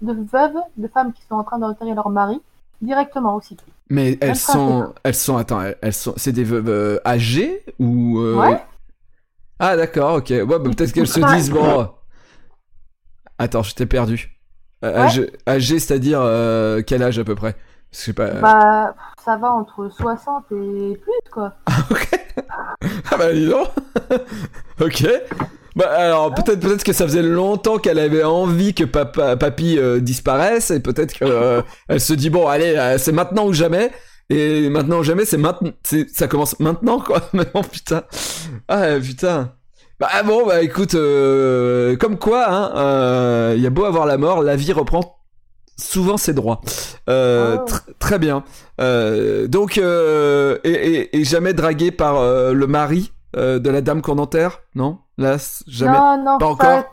[0.01, 2.41] de veuves, de femmes qui sont en train d'enterrer leur mari.
[2.81, 3.57] Directement aussi.
[3.91, 8.37] Mais elles sont, elles sont, attends, elles- sont, c'est des veuves euh, âgées ou euh,
[8.37, 8.61] Ouais.
[9.61, 10.31] Ah d'accord, ok.
[10.31, 11.89] Ouais, bah, peut-être qu'elles se disent bon.
[13.39, 14.37] Attends, je t'ai perdu.
[14.85, 15.61] Euh, Ouais.
[15.61, 16.21] c'est-à-dire
[16.87, 17.55] quel âge à peu près?
[17.93, 18.31] Je sais pas.
[18.41, 21.55] Bah, ça va entre 60 et plus, quoi.
[21.91, 22.09] ok.
[23.11, 23.68] ah bah dis donc.
[24.81, 25.07] ok.
[25.75, 30.01] Bah alors peut-être peut-être que ça faisait longtemps qu'elle avait envie que papa papy euh,
[30.01, 33.90] disparaisse et peut-être que euh, elle se dit bon allez euh, c'est maintenant ou jamais
[34.29, 35.70] et maintenant ou jamais c'est maintenant
[36.12, 38.03] ça commence maintenant quoi mais bon putain
[38.68, 39.53] ah putain
[39.99, 44.57] bah bon bah écoute comme quoi hein il y a beau avoir la mort la
[44.57, 45.22] vie reprend
[45.77, 46.61] souvent ses droits
[47.09, 47.65] Euh, Oh.
[47.67, 48.45] tr- très bien
[48.81, 52.15] Euh, donc euh, et, et- et jamais dragué par
[52.53, 54.61] le mari de la dame qu'on enterre?
[54.75, 54.99] Non?
[55.19, 55.97] Là jamais?
[55.99, 56.39] Non, non.
[56.39, 56.85] Pas encore?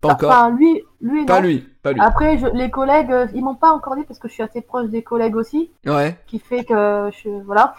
[0.00, 0.30] pas encore?
[0.30, 3.96] Enfin, lui, lui, pas lui pas lui Après, je- les collègues, ils m'ont pas encore
[3.96, 7.28] dit parce que je suis assez proche des collègues aussi, ouais qui fait que je.
[7.44, 7.74] Voilà.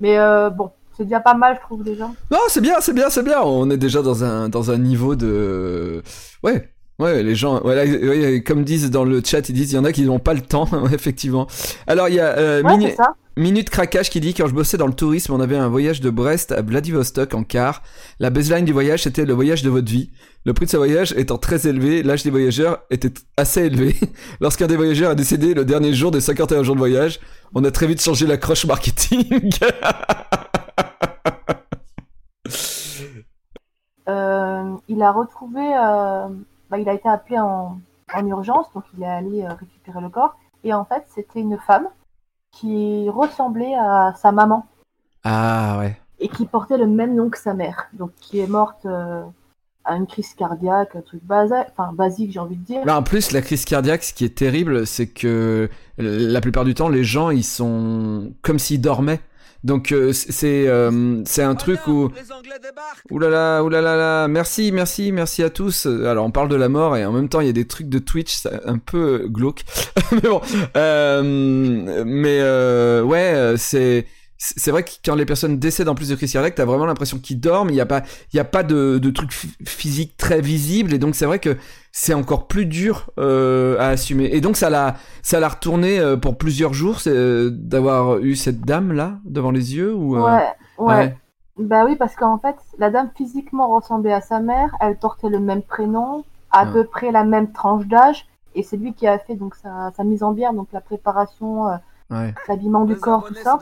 [0.00, 0.16] Mais
[0.50, 2.06] bon, c'est déjà pas mal, je trouve, déjà.
[2.30, 3.40] Non, c'est bien, c'est bien, c'est bien.
[3.42, 6.02] On est déjà dans un, dans un niveau de.
[6.42, 6.70] Ouais.
[7.00, 9.84] Ouais, les gens, voilà, ouais, comme disent dans le chat, ils disent, il y en
[9.84, 11.46] a qui n'ont pas le temps, effectivement.
[11.86, 12.94] Alors, il y a euh, Ouais.
[13.36, 16.10] Minute Craquage qui dit, quand je bossais dans le tourisme, on avait un voyage de
[16.10, 17.82] Brest à Vladivostok en car.
[18.18, 20.10] La baseline du voyage, c'était le voyage de votre vie.
[20.44, 23.96] Le prix de ce voyage étant très élevé, l'âge des voyageurs était assez élevé.
[24.40, 27.18] Lorsqu'un des voyageurs a décédé le dernier jour des 51 jours de voyage,
[27.54, 29.50] on a très vite changé l'accroche marketing.
[34.08, 35.60] Euh, il a retrouvé.
[35.60, 36.28] euh,
[36.70, 37.80] bah, il a été appelé en,
[38.14, 40.36] en urgence, donc il est allé euh, récupérer le corps.
[40.64, 41.88] Et en fait, c'était une femme
[42.52, 44.66] qui ressemblait à sa maman
[45.24, 45.96] ah ouais.
[46.18, 47.88] et qui portait le même nom que sa mère.
[47.92, 49.22] Donc, qui est morte euh,
[49.84, 52.84] à une crise cardiaque, un truc basique, enfin, basique, j'ai envie de dire.
[52.84, 56.74] Là, en plus, la crise cardiaque, ce qui est terrible, c'est que la plupart du
[56.74, 59.20] temps, les gens, ils sont comme s'ils dormaient.
[59.62, 62.10] Donc, euh, c'est euh, c'est un truc où...
[63.10, 65.86] Là là, là là, merci, merci, merci à tous.
[65.86, 67.88] Alors, on parle de la mort et en même temps, il y a des trucs
[67.88, 69.64] de Twitch un peu glauque.
[70.12, 70.40] mais bon,
[70.76, 74.06] euh, mais euh, ouais, c'est
[74.42, 77.18] c'est vrai que quand les personnes décèdent en plus de crise cardiaque, t'as vraiment l'impression
[77.18, 77.68] qu'ils dorment.
[77.68, 80.94] Il n'y a pas, il y a pas de, de trucs phy- physiques très visibles
[80.94, 81.58] et donc c'est vrai que
[81.92, 84.30] c'est encore plus dur euh, à assumer.
[84.32, 88.34] Et donc ça l'a, ça l'a retourné euh, pour plusieurs jours, c'est euh, d'avoir eu
[88.34, 90.16] cette dame là devant les yeux ou.
[90.16, 90.48] euh, Ouais,
[90.78, 90.94] ouais.
[90.96, 91.16] ouais.
[91.58, 95.40] Bah oui, parce qu'en fait, la dame physiquement ressemblait à sa mère, elle portait le
[95.40, 96.66] même prénom, à Ah.
[96.72, 100.02] peu près la même tranche d'âge, et c'est lui qui a fait donc sa, sa
[100.04, 101.76] mise en bière, donc la préparation, euh,
[102.10, 102.34] ouais.
[102.48, 103.58] l'habillement du corps, tout ça.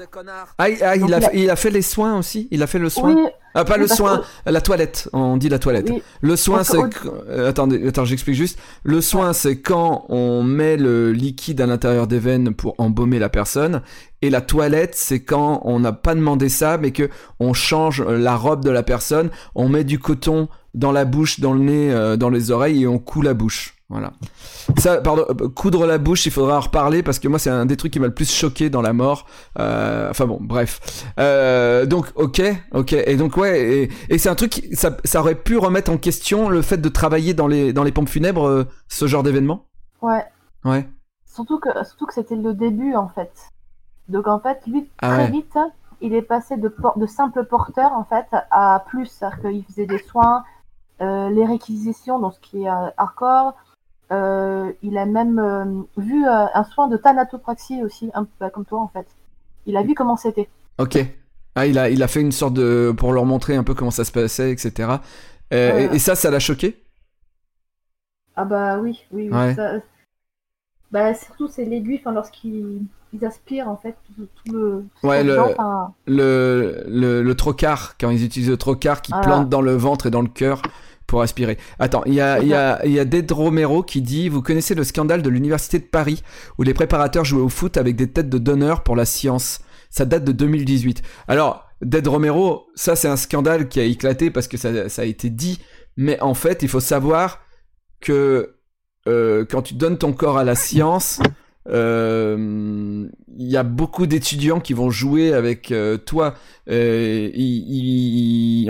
[0.58, 2.48] Ah, il- ah, il, a, il a- fait- il a fait les soins aussi.
[2.50, 3.14] Il a fait le soin.
[3.14, 3.22] Oui,
[3.54, 5.08] Ah, pas le soin, que- la toilette.
[5.12, 5.88] On dit la toilette.
[5.90, 6.78] oui, Le soin, c'est.
[6.90, 8.58] que- euh, attendez, attends, j'explique juste.
[8.84, 13.28] Le soin, c'est quand on met le liquide à l'intérieur des veines pour embaumer la
[13.28, 13.82] personne.
[14.22, 17.08] Et la toilette, c'est quand on n'a pas demandé ça, mais que
[17.40, 21.52] on change la robe de la personne, on met du coton dans la bouche, dans
[21.54, 23.74] le nez, euh, dans les oreilles et on coud la bouche.
[23.90, 24.12] Voilà.
[24.76, 27.64] Ça, pardon, euh, coudre la bouche, il faudra en reparler parce que moi, c'est un
[27.64, 29.24] des trucs qui m'a le plus choqué dans la mort.
[29.58, 31.06] Euh, enfin bon, bref.
[31.18, 32.92] Euh, donc, ok, ok.
[32.92, 35.96] Et donc, ouais, et, et c'est un truc, qui- ça, ça aurait pu remettre en
[35.96, 39.64] question le fait de travailler dans les, dans les pompes funèbres, euh, ce genre d'événement?
[40.02, 40.24] Ouais.
[40.66, 40.86] Ouais.
[41.24, 43.32] Surtout que, surtout que c'était le début en fait.
[44.08, 45.30] Donc en fait, lui, Ah très ouais.
[45.30, 45.56] vite,
[46.02, 49.06] il est passé de, de simple porteur en fait à plus.
[49.06, 50.44] C'est-à-dire qu'il faisait des soins,
[51.00, 53.54] les réquisitions, donc ce qui est hardcore.
[54.10, 55.64] Euh, il a même euh,
[55.98, 59.06] vu euh, un soin de thanatopraxie aussi, un peu comme toi en fait.
[59.66, 60.48] Il a vu comment c'était.
[60.78, 60.98] Ok.
[61.54, 62.94] Ah, il a, il a fait une sorte de.
[62.96, 65.02] pour leur montrer un peu comment ça se passait, etc.
[65.50, 66.82] Et, et ça, ça l'a choqué?
[68.36, 69.36] Ah bah oui, oui, oui.
[69.36, 69.54] Ouais.
[69.54, 69.72] ça-
[70.90, 72.80] Bah surtout c'est l'aiguille, enfin lorsqu'ils
[73.12, 74.84] ils aspirent en fait tout, tout le.
[75.00, 75.54] tout Ouais, le-
[76.06, 79.26] le, le, le trocar, quand ils utilisent le trocar qui Voilà.
[79.26, 80.62] plante dans le ventre et dans le cœur
[81.08, 81.58] pour aspirer.
[81.80, 84.84] Attends, il y a, y a, y a Ded Romero qui dit Vous connaissez le
[84.84, 86.22] scandale de l'Université de Paris
[86.58, 90.04] où les préparateurs jouaient au foot avec des têtes de donneurs pour la science Ça
[90.04, 91.02] date de 2018.
[91.26, 95.06] Alors, Ded Romero, ça c'est un scandale qui a éclaté parce que ça, ça a
[95.06, 95.60] été dit,
[95.96, 97.40] mais en fait, il faut savoir
[98.00, 98.56] que
[99.06, 101.20] euh, quand tu donnes ton corps à la science,
[101.68, 106.34] euh, il y a beaucoup d'étudiants qui vont jouer avec euh, toi.
[106.68, 107.30] Euh,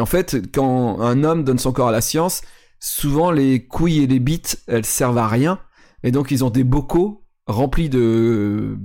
[0.00, 2.42] en fait, quand un homme donne son corps à la science,
[2.80, 5.60] souvent les couilles et les bites, elles servent à rien.
[6.02, 8.78] Et donc, ils ont des bocaux remplis de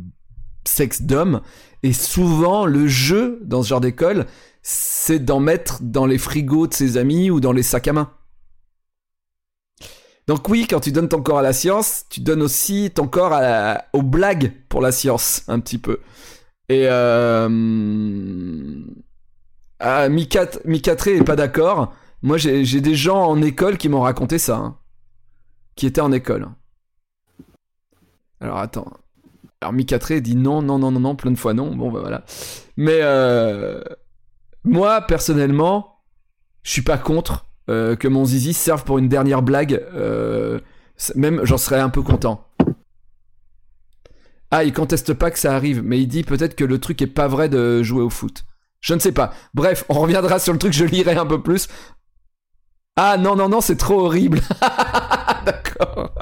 [0.65, 1.41] sexe d'homme.
[1.84, 4.26] Et souvent, le jeu dans ce genre d'école,
[4.62, 8.12] c'est d'en mettre dans les frigos de ses amis ou dans les sacs à main.
[10.27, 13.38] Donc oui, quand tu donnes ton corps à la science, tu donnes aussi ton corps
[13.91, 15.99] aux blagues pour la science, un petit peu.
[16.69, 17.49] Et euh...
[19.79, 21.93] ah, Mikat- Mikatré est pas d'accord.
[22.21, 24.77] Moi, j'ai des gens en école qui m'ont raconté ça, hein.
[25.75, 26.47] qui étaient en école.
[28.39, 28.91] Alors attends.
[29.62, 31.75] Alors Mikatré dit non, non, non, non, non, plein de fois non.
[31.75, 32.23] Bon, bah voilà.
[32.77, 33.81] Mais euh...
[34.63, 36.01] moi, personnellement,
[36.63, 39.82] je suis pas contre euh, que mon zizi serve pour une dernière blague.
[39.93, 40.60] euh,
[41.15, 42.47] même, j'en serais un peu content.
[44.52, 47.08] Ah, il conteste pas que ça arrive, mais il dit peut-être que le truc est
[47.08, 48.43] pas vrai de jouer au foot.
[48.82, 49.34] Je ne sais pas.
[49.54, 51.67] Bref, on reviendra sur le truc, je lirai un peu plus.
[52.95, 54.41] Ah non, non, non, c'est trop horrible.
[55.45, 56.13] D'accord.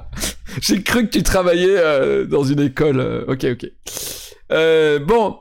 [0.60, 3.24] J'ai cru que tu travaillais euh, dans une école.
[3.28, 5.00] ok, ok.
[5.06, 5.38] Bon.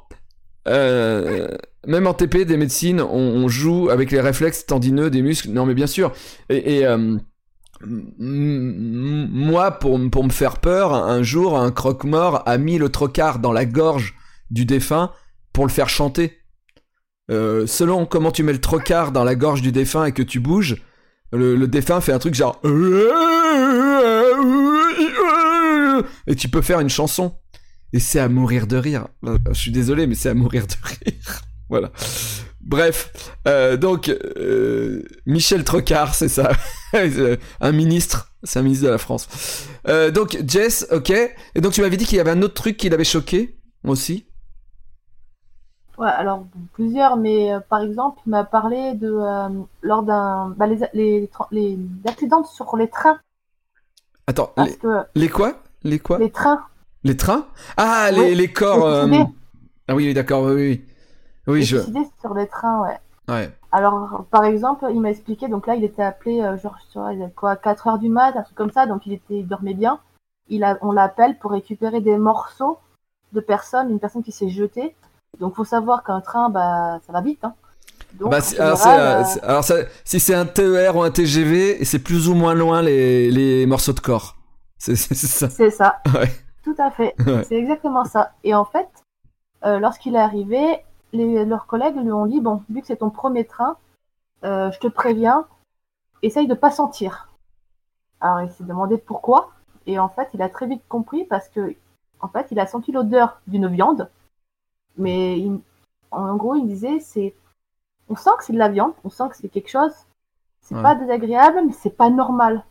[0.68, 1.48] Euh,
[1.88, 5.50] même en TP des médecines, on, joue avec les réflexes tendineux des muscles.
[5.50, 6.12] Non, mais bien sûr.
[6.50, 7.18] Et, euh,
[7.82, 13.66] moi, pour, me faire peur, un jour, un croque-mort a mis le trocard dans la
[13.66, 14.16] gorge
[14.52, 15.12] du défunt
[15.54, 16.38] pour le faire chanter.
[17.32, 20.40] Euh, selon comment tu mets le trocard dans la gorge du défunt et que tu
[20.40, 20.84] bouges,
[21.32, 22.62] le, le défunt fait un truc genre
[26.28, 27.36] et tu peux faire une chanson
[27.94, 29.08] et c'est à mourir de rire.
[29.26, 31.42] Euh, Je suis désolé, mais c'est à mourir de rire.
[31.70, 31.92] Voilà.
[32.62, 33.12] Bref,
[33.48, 36.52] euh, donc euh, Michel Trocard, c'est ça,
[37.62, 39.68] un ministre, c'est un ministre de la France.
[39.88, 41.12] Euh, donc Jess, ok.
[41.56, 44.26] Et donc tu m'avais dit qu'il y avait un autre truc qui l'avait choqué aussi.
[45.98, 49.50] Ouais, alors plusieurs, mais euh, par exemple, il m'a parlé de euh,
[49.82, 53.20] lors d'un bah, les, les, accidents sur les trains
[54.28, 55.64] Attends, les, que les quoi?
[55.84, 56.20] Les quoi?
[56.20, 56.64] Les trains
[57.04, 57.48] Les trains?
[57.78, 58.86] Ah, Oui, les, corps.
[58.86, 59.08] euh.
[59.88, 60.82] Ah oui, oui, d'accord, oui, oui.
[61.48, 61.78] Oui, je.
[62.22, 63.00] sur les trains, ouais.
[63.30, 63.52] Ouais.
[63.72, 67.56] Alors, par exemple, il m'a expliqué, donc là, il était appelé, euh, genre, avait quoi,
[67.58, 70.00] 4 heures du mat, un truc comme ça, donc il était, il dormait bien.
[70.50, 72.80] Il a, on l'appelle pour récupérer des morceaux
[73.34, 74.96] de personnes, une personne qui s'est jetée.
[75.40, 77.54] Donc, faut savoir qu'un train, bah, ça va vite, hein.
[78.14, 81.12] Donc, Bah, alors, général, euh, euh, c'est- alors ça- si c'est un TER ou un
[81.12, 84.38] TGV, c'est plus ou moins loin les, les morceaux de corps.
[84.78, 85.50] C'est ça.
[85.50, 85.98] c'est ça.
[86.14, 86.32] Ouais.
[86.64, 87.14] Tout à fait.
[87.26, 87.44] Ouais.
[87.44, 88.32] C'est exactement ça.
[88.46, 88.88] Et en fait,
[89.66, 90.80] euh, lorsqu'il est arrivé,
[91.14, 93.78] les, leurs collègues lui ont dit, bon, vu que c'est ton premier train,
[94.44, 95.48] euh, je te préviens,
[96.22, 97.30] essaye de pas sentir.
[98.20, 99.52] Alors, il s'est demandé pourquoi.
[99.86, 101.76] Et en fait, il a très vite compris parce que,
[102.20, 104.10] en fait, il a senti l'odeur d'une viande.
[104.98, 105.62] Mais il-
[106.12, 107.36] en gros, il disait, c'est,
[108.10, 109.94] on sent que c'est de la viande, on sent que c'est quelque chose.
[110.62, 110.82] C'est Ouais.
[110.82, 112.66] pas désagréable, mais c'est pas normal.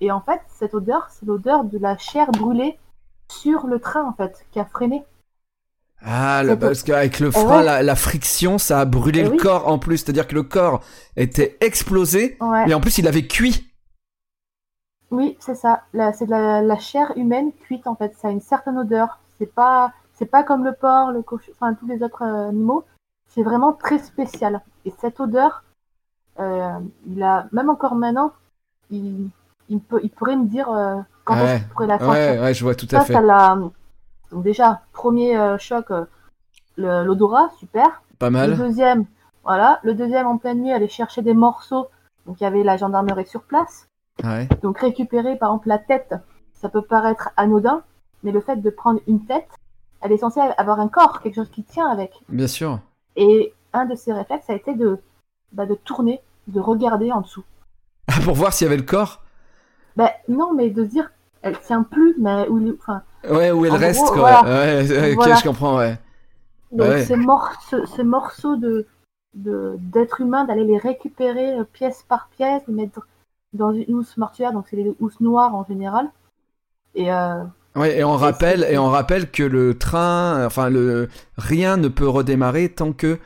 [0.00, 2.78] Et en fait, cette odeur, c'est l'odeur de la chair brûlée
[3.30, 5.04] sur le train, en fait, qui a freiné.
[6.04, 7.64] Ah, le- parce qu'avec le frein, ouais.
[7.64, 9.36] la, la friction, ça a brûlé Eh le oui.
[9.38, 9.98] corps en plus.
[9.98, 10.82] C'est-à-dire que le corps
[11.16, 12.68] était explosé, Ouais.
[12.68, 13.66] et en plus il avait cuit.
[15.10, 15.82] Oui, c'est ça.
[16.14, 18.14] C'est de la, la chair humaine cuite, en fait.
[18.20, 19.20] Ça a une certaine odeur.
[19.38, 22.84] C'est pas, c'est pas comme le porc, le cochon, enfin, tous les autres euh, animaux.
[23.28, 24.60] C'est vraiment très spécial.
[24.84, 25.62] Et cette odeur,
[26.38, 28.30] Euh, il a, même encore maintenant,
[28.90, 29.30] il,
[29.70, 31.44] il, peut, il pourrait me dire euh, quand Ouais.
[31.44, 32.42] est-ce qu'il pourrait la Ouais, sortir.
[32.42, 33.12] ouais, je vois tout à Ça, fait.
[33.14, 33.56] ça.
[34.32, 36.04] Donc déjà, premier euh, choc, euh,
[36.76, 38.02] le- l'odorat, super.
[38.18, 38.56] Pas Le mal.
[38.56, 39.06] deuxième,
[39.44, 39.78] voilà.
[39.82, 41.86] Le deuxième, en pleine nuit, aller chercher des morceaux.
[42.26, 43.88] Donc il y avait la gendarmerie sur place.
[44.24, 44.48] Ouais.
[44.62, 46.14] Donc récupérer par exemple la tête,
[46.54, 47.82] ça peut paraître anodin,
[48.22, 49.48] mais le fait de prendre une tête,
[50.00, 52.12] elle est censée avoir un corps, quelque chose qui tient avec.
[52.28, 52.80] Bien sûr.
[53.14, 54.98] Et un de ses réflexes a été de,
[55.52, 57.44] bah, de tourner, de regarder en dessous.
[58.08, 59.22] Ah, pour voir s'il y avait le corps?
[59.96, 61.10] Ben non, mais de dire,
[61.42, 64.42] elle tient plus, mais où, enfin, Ouais, où elle En reste, gros, quoi.
[64.42, 64.42] voilà.
[64.44, 65.34] Ouais, ouais, ok, Voilà.
[65.36, 65.98] je comprends, ouais.
[66.72, 67.04] donc Ouais.
[67.04, 68.86] ces, mor- ce- ces morceaux de
[69.34, 73.06] d'êtres humains, d'aller les récupérer euh, pièce par pièce, les mettre
[73.52, 76.08] dans une housse mortuaire, donc c'est les housses noires en général.
[76.94, 77.44] Et euh,
[77.76, 81.88] Ouais, et on Et rappelle, et on rappelle que le train, enfin le rien ne
[81.88, 83.18] peut redémarrer tant que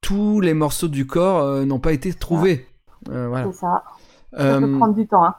[0.00, 2.68] tous les morceaux du corps euh, n'ont pas été trouvés.
[3.10, 3.46] Euh, voilà.
[3.50, 3.82] c'est ça.
[4.32, 5.24] Ça Euh, peut prendre du temps.
[5.24, 5.34] Hein.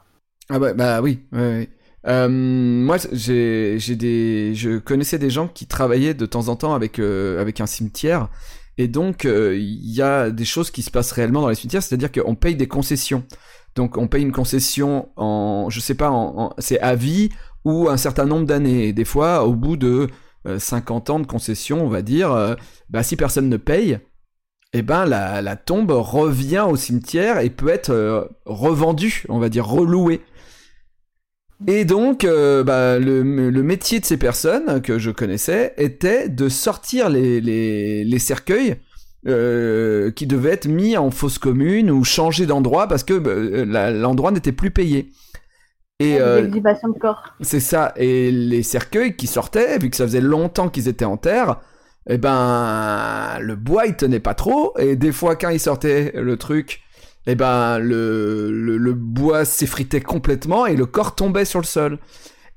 [0.50, 1.70] Ah bah, bah oui, ouais, ouais.
[2.08, 6.74] Euh, moi, j'ai, j'ai des, je connaissais des gens qui travaillaient de temps en temps
[6.74, 8.28] avec euh, avec un cimetière,
[8.78, 11.82] et donc euh, il y a des choses qui se passent réellement dans les cimetières,
[11.82, 13.24] c'est-à-dire qu'on paye des concessions.
[13.74, 17.28] Donc on paye une concession en, je sais pas, en, c'est à vie
[17.64, 18.88] ou un certain nombre d'années.
[18.88, 20.08] Et des fois, au bout de
[20.46, 22.56] euh, 50 ans de concession, on va dire,
[22.88, 23.98] bah si personne ne paye,
[24.72, 30.22] eh ben la, tombe revient au cimetière et peut être revendue, on va dire relouée.
[31.66, 36.48] Et donc, euh, bah, le, le métier de ces personnes que je connaissais était de
[36.48, 38.76] sortir les, les, les cercueils
[39.26, 43.34] euh, qui devaient être mis en fosse commune ou changer d'endroit parce que bah,
[43.66, 45.10] la- l'endroit n'était plus payé.
[46.00, 47.34] Et euh, de corps.
[47.40, 47.92] c'est ça.
[47.96, 51.60] Et les cercueils qui sortaient, vu que ça faisait longtemps qu'ils étaient en terre,
[52.08, 54.74] eh ben, le bois il tenait pas trop.
[54.78, 56.80] Et des fois, quand ils sortaient le truc,
[57.28, 61.98] eh ben, le, le, bois s'effritait complètement et le corps tombait sur le sol.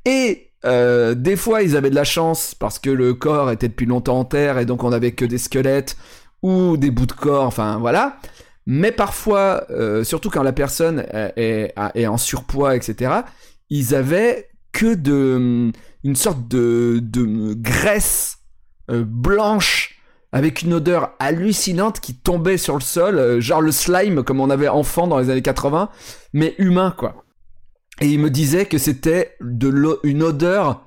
[0.05, 3.86] Et euh, des fois, ils avaient de la chance parce que le corps était depuis
[3.86, 5.97] longtemps en terre et donc on avait que des squelettes
[6.41, 8.17] ou des bouts de corps, enfin voilà.
[8.65, 13.12] Mais parfois, euh, surtout quand la personne est, est- est en surpoids, etc.,
[13.69, 15.71] ils avaient que de
[16.03, 18.38] une sorte de, de graisse
[18.89, 20.00] euh, blanche
[20.31, 24.49] avec une odeur hallucinante qui tombait sur le sol, euh, genre le slime comme on
[24.49, 25.89] avait enfant dans les années 80,
[26.33, 27.25] mais humain quoi.
[28.01, 30.85] Et il me disait que c'était de une odeur,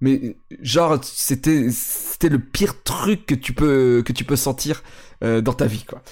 [0.00, 4.82] mais genre c'était c'était le pire truc que tu peux que tu peux sentir
[5.22, 6.02] euh, dans ta vie quoi.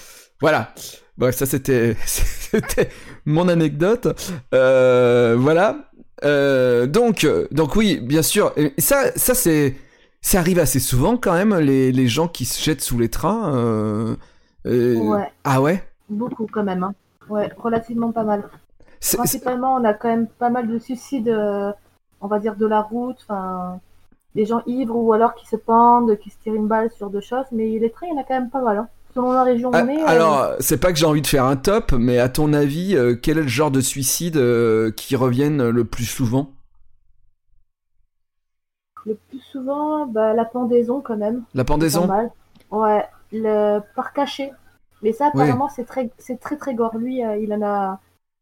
[0.41, 0.73] Voilà.
[1.17, 2.89] Bref, ça c'était c'était
[3.25, 4.07] mon anecdote.
[4.53, 5.89] Euh, voilà.
[6.23, 8.53] Euh, donc donc oui, bien sûr.
[8.55, 9.75] Et ça ça c'est
[10.25, 13.53] ça arrive assez souvent quand même les, les gens qui se jettent sous les trains.
[13.55, 14.15] euh,
[14.65, 15.83] euh, Ouais, Ah ouais?
[16.09, 16.83] beaucoup quand même.
[16.83, 16.93] Hein.
[17.29, 18.43] Ouais, relativement pas mal.
[19.13, 21.71] Principalement, on a quand même pas mal de suicides, euh,
[22.21, 23.79] on va dire, de la route, enfin,
[24.35, 27.21] des gens ivres ou alors qui se pendent, qui se tirent une balle sur deux
[27.21, 28.77] choses, mais les trains, il y en a quand même pas mal.
[28.77, 28.89] Hein.
[29.13, 31.27] Selon la région où Ah, on est, euh, Alors, c'est pas que j'ai envie de
[31.27, 34.91] faire un top, mais à ton avis, euh, quel est le genre de suicide euh,
[34.91, 36.54] qui reviennent le plus souvent?
[39.05, 41.43] Le plus souvent, bah, la pendaison quand même.
[41.53, 42.09] La pendaison.
[42.71, 44.51] Ouais, le par cachet.
[45.01, 45.43] Mais ça, Oui.
[45.43, 46.97] apparemment, c'est très, c'est très très gore.
[46.97, 47.99] Lui, euh, il en a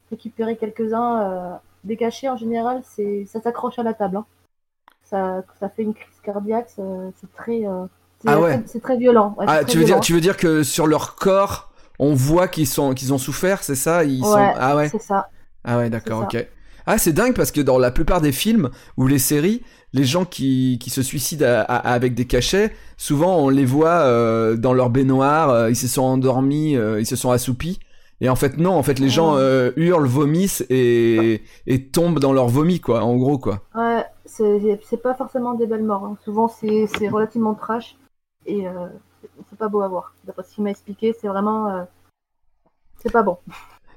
[0.09, 1.21] récupéré quelques-uns.
[1.21, 4.17] euh, des cachets, en général, c'est, ça s'accroche à la table.
[4.17, 4.25] hein.
[5.03, 6.69] Ça, ça fait une crise cardiaque.
[6.69, 7.85] C'est très, euh,
[8.19, 8.57] c'est, Ah ouais.
[8.57, 9.35] très- c'est très violent.
[9.37, 12.47] Ouais, Ah, très tu veux dire, tu veux dire que sur leur corps, on voit
[12.47, 14.03] qu'ils sont, qu'ils ont souffert, c'est ça?
[14.03, 14.31] Ils sont.
[14.31, 14.89] Ouais, Ah ouais.
[14.89, 15.29] C'est ça.
[15.63, 16.47] Ah ouais, d'accord, ok.
[16.85, 20.25] Ah, c'est dingue parce que dans la plupart des films ou les séries, les gens
[20.25, 24.73] qui, qui se suicident à- à- avec des cachets, souvent on les voit euh, dans
[24.73, 27.79] leur baignoire, euh, ils se sont endormis, euh, ils se sont assoupis.
[28.21, 32.31] Et en fait, non, en fait, les gens euh, hurlent, vomissent et, et tombent dans
[32.31, 33.61] leur vomi, quoi, en gros, quoi.
[33.75, 36.05] Ouais, c'est, pas forcément des belles morts.
[36.05, 36.17] hein.
[36.23, 37.97] Souvent, c'est, c'est relativement trash.
[38.45, 38.61] Et
[39.49, 40.13] c'est- pas beau à voir.
[40.25, 41.85] D'après ce qu'il m'a expliqué, c'est vraiment.
[43.01, 43.37] c'est pas bon.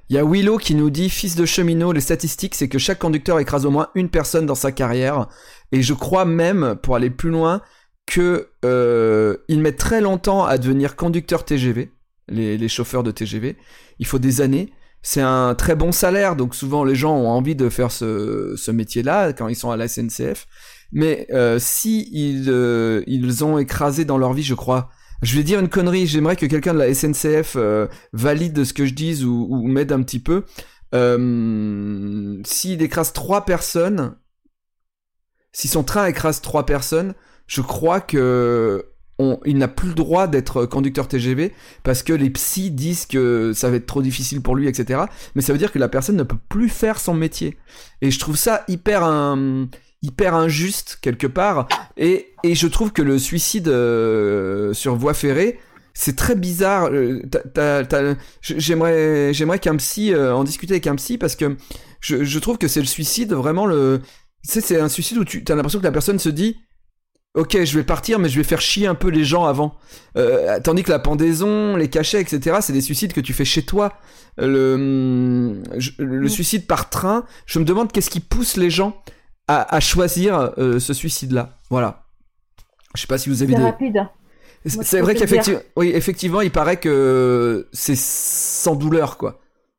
[0.09, 3.01] Il y a Willow qui nous dit, fils de cheminot, les statistiques, c'est que chaque
[3.01, 5.27] conducteur écrase au moins une personne dans sa carrière.
[5.73, 7.61] Et je crois même, pour aller plus loin,
[8.07, 11.90] que euh, ils mettent très longtemps à devenir conducteur TGV,
[12.29, 13.57] les, chauffeurs de TGV.
[13.99, 14.73] Il faut des années.
[15.03, 19.33] C'est un très bon salaire, donc souvent les gens ont envie de faire ce, métier-là
[19.33, 20.47] quand ils sont à la SNCF.
[20.92, 24.88] Mais euh, si euh, ils ont écrasé dans leur vie, je crois,
[25.22, 28.87] je vais dire une connerie, j'aimerais que quelqu'un de la SNCF euh, valide ce que
[28.87, 30.44] je dise ou, m'aide un petit peu.
[30.94, 34.16] Euh, S'il écrase trois personnes,
[35.52, 37.14] si son train écrase trois personnes,
[37.46, 38.85] je crois que
[39.18, 43.52] on, il n'a plus le droit d'être conducteur TGV parce que les psys disent que
[43.55, 45.05] ça va être trop difficile pour lui, etc.
[45.35, 47.57] Mais ça veut dire que la personne ne peut plus faire son métier.
[48.02, 49.68] Et je trouve ça hyper un
[50.02, 51.68] hyper injuste quelque part.
[51.96, 55.59] Et, et je trouve que le suicide euh, sur voie ferrée,
[55.94, 56.90] c'est très bizarre.
[56.92, 57.20] Euh,
[58.42, 61.56] J'aimerais, j'aimerais qu'un psy euh, en discuter avec un psy parce que
[62.00, 64.00] je, je trouve que c'est le suicide vraiment le.
[64.44, 66.56] Tu sais, c'est un suicide où tu as l'impression que la personne se dit.
[67.35, 69.74] Ok, je vais partir, mais je vais faire chier un peu les gens avant.
[70.16, 73.62] Euh, tandis que la pendaison, les cachets, etc., c'est des suicides que tu fais chez
[73.62, 73.92] toi.
[74.38, 76.28] Le, je- le Mm.
[76.28, 79.02] suicide par train, je me demande qu'est-ce qui pousse les gens
[79.48, 81.50] à, à choisir euh, ce suicide-là.
[81.70, 82.02] Voilà.
[82.94, 83.64] Je sais pas si vous avez C'est des.
[83.64, 84.06] rapide.
[84.64, 89.38] C'est vrai qu'effectivement, oui, effectivement, il paraît que c'est sans douleur, quoi.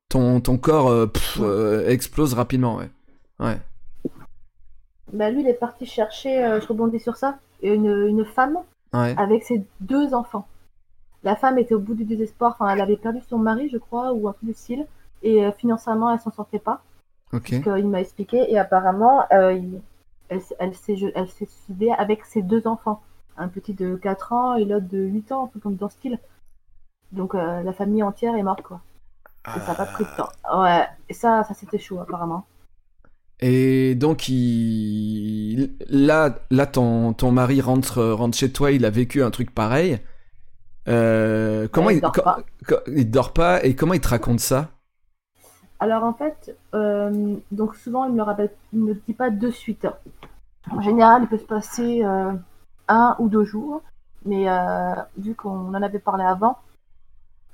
[0.09, 2.89] Ton, ton corps euh, pff, euh, explose rapidement, ouais.
[3.39, 3.57] Ouais.
[5.11, 8.57] Bah, lui, il est parti chercher, euh, je rebondis sur ça, une, une femme
[8.93, 9.13] Ouais.
[9.17, 10.47] avec ses deux enfants.
[11.23, 14.13] La femme était au bout du désespoir, enfin, elle avait perdu son mari, je crois,
[14.13, 14.85] ou un truc du style,
[15.23, 16.81] et financièrement, elle s'en sortait pas,
[17.33, 17.53] Ok.
[17.53, 19.81] ce qu'il m'a expliqué, et apparemment, euh, il-
[20.29, 20.41] elle,
[20.75, 20.95] s'est
[21.47, 23.01] suicidée avec ses deux enfants,
[23.37, 25.95] un petit de 4 ans et l'autre de 8 ans, un peu comme dans ce
[25.97, 26.19] style.
[27.11, 28.81] Donc, euh, la famille entière est morte, quoi.
[29.55, 30.29] Et ça n'a pas pris de temps.
[30.53, 32.45] Ouais, et ça, ça c'était chaud, apparemment.
[33.39, 35.75] Et donc, il...
[35.89, 39.99] là, là ton, ton mari rentre, rentre chez toi, il a vécu un truc pareil.
[40.89, 42.43] Euh, comment Ouais, il il, dort pas.
[42.87, 44.71] il dort pas et comment il te raconte ça?
[45.79, 49.29] Alors en fait, euh, donc souvent il me le rappelle, il me le dit pas
[49.29, 49.87] de suite.
[50.71, 52.33] En général, il peut se passer euh,
[52.87, 53.81] un ou deux jours,
[54.25, 56.57] mais euh, vu qu'on en avait parlé avant,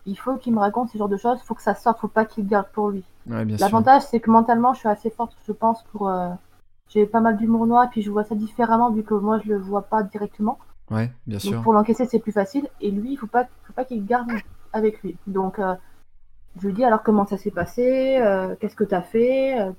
[0.06, 1.38] il faut qu'il me raconte ce genre de choses.
[1.42, 3.04] Il faut que ça sorte, faut pas qu'il garde pour lui.
[3.30, 3.46] Ouais.
[3.46, 6.12] L'avantage, c'est que mentalement, je suis assez forte, je pense, pour.
[6.90, 9.58] j'ai pas mal d'humour noir, puis je vois ça différemment vu que moi je le
[9.58, 10.58] vois pas directement.
[10.92, 11.52] Ouais, bien sûr.
[11.52, 12.70] Donc pour l'encaisser, c'est plus facile.
[12.80, 14.32] Et lui, il faut pas, faut pas qu'il garde
[14.72, 15.18] avec lui.
[15.28, 15.60] Donc
[16.60, 19.72] je lui dis alors comment ça s'est passé, euh, qu'est-ce que t'as fait, euh,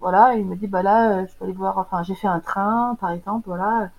[0.00, 0.36] voilà.
[0.36, 1.78] Et il me dit bah là, euh, je peux aller voir.
[1.78, 3.90] Enfin, j'ai fait un train, par exemple, voilà.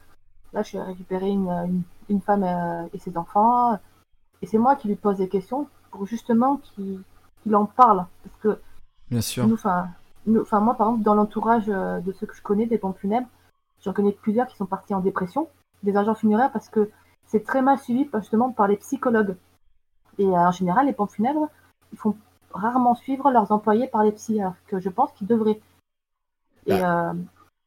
[0.54, 2.44] Là, je suis récupérer une, une, une femme
[2.94, 3.80] et ses enfants.
[4.42, 7.02] Et c'est moi qui lui pose des questions pour justement qu'il
[7.42, 8.62] qu'il en parle, parce que
[9.10, 9.46] Bien sûr.
[9.48, 9.88] nous, enfin,
[10.28, 13.28] nous- moi par exemple dans l'entourage de ceux que je connais des pompes funèbres,
[13.84, 15.50] j'en connais plusieurs qui sont partis en dépression,
[15.84, 16.90] des agents funéraires parce que
[17.26, 19.36] c'est très mal suivi justement par les psychologues.
[20.20, 21.50] Et euh, en général, les pompes funèbres,
[21.98, 22.16] font
[22.54, 25.60] rarement suivre leurs employés par les psys, alors que je pense qu'ils devraient.
[26.68, 27.14] Et euh,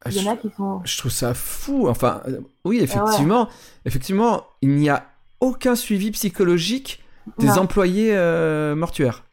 [0.05, 0.81] il y en a qui sont.
[0.85, 1.87] Je trouve ça fou.
[1.87, 3.47] Enfin, euh, oui, effectivement,
[3.85, 5.05] effectivement, il n'y a
[5.39, 7.03] aucun suivi psychologique
[7.37, 7.59] des Non.
[7.59, 9.23] employés euh, mortuaires.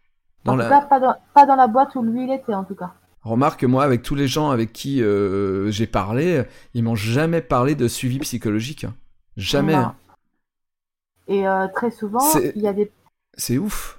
[0.44, 0.64] Dans En la...
[0.64, 2.92] tout cas, pas dans, pas dans la boîte où lui il était en tout cas.
[3.22, 5.02] Remarque que moi, avec tous les gens avec qui
[5.68, 6.42] j'ai parlé,
[6.74, 8.85] ils m'ont jamais parlé de suivi psychologique.
[8.85, 8.94] hein.
[9.38, 9.74] Jamais.
[9.74, 9.92] Non.
[11.28, 12.20] Et très souvent,
[12.54, 12.92] il y a des
[13.38, 13.98] C'est ouf.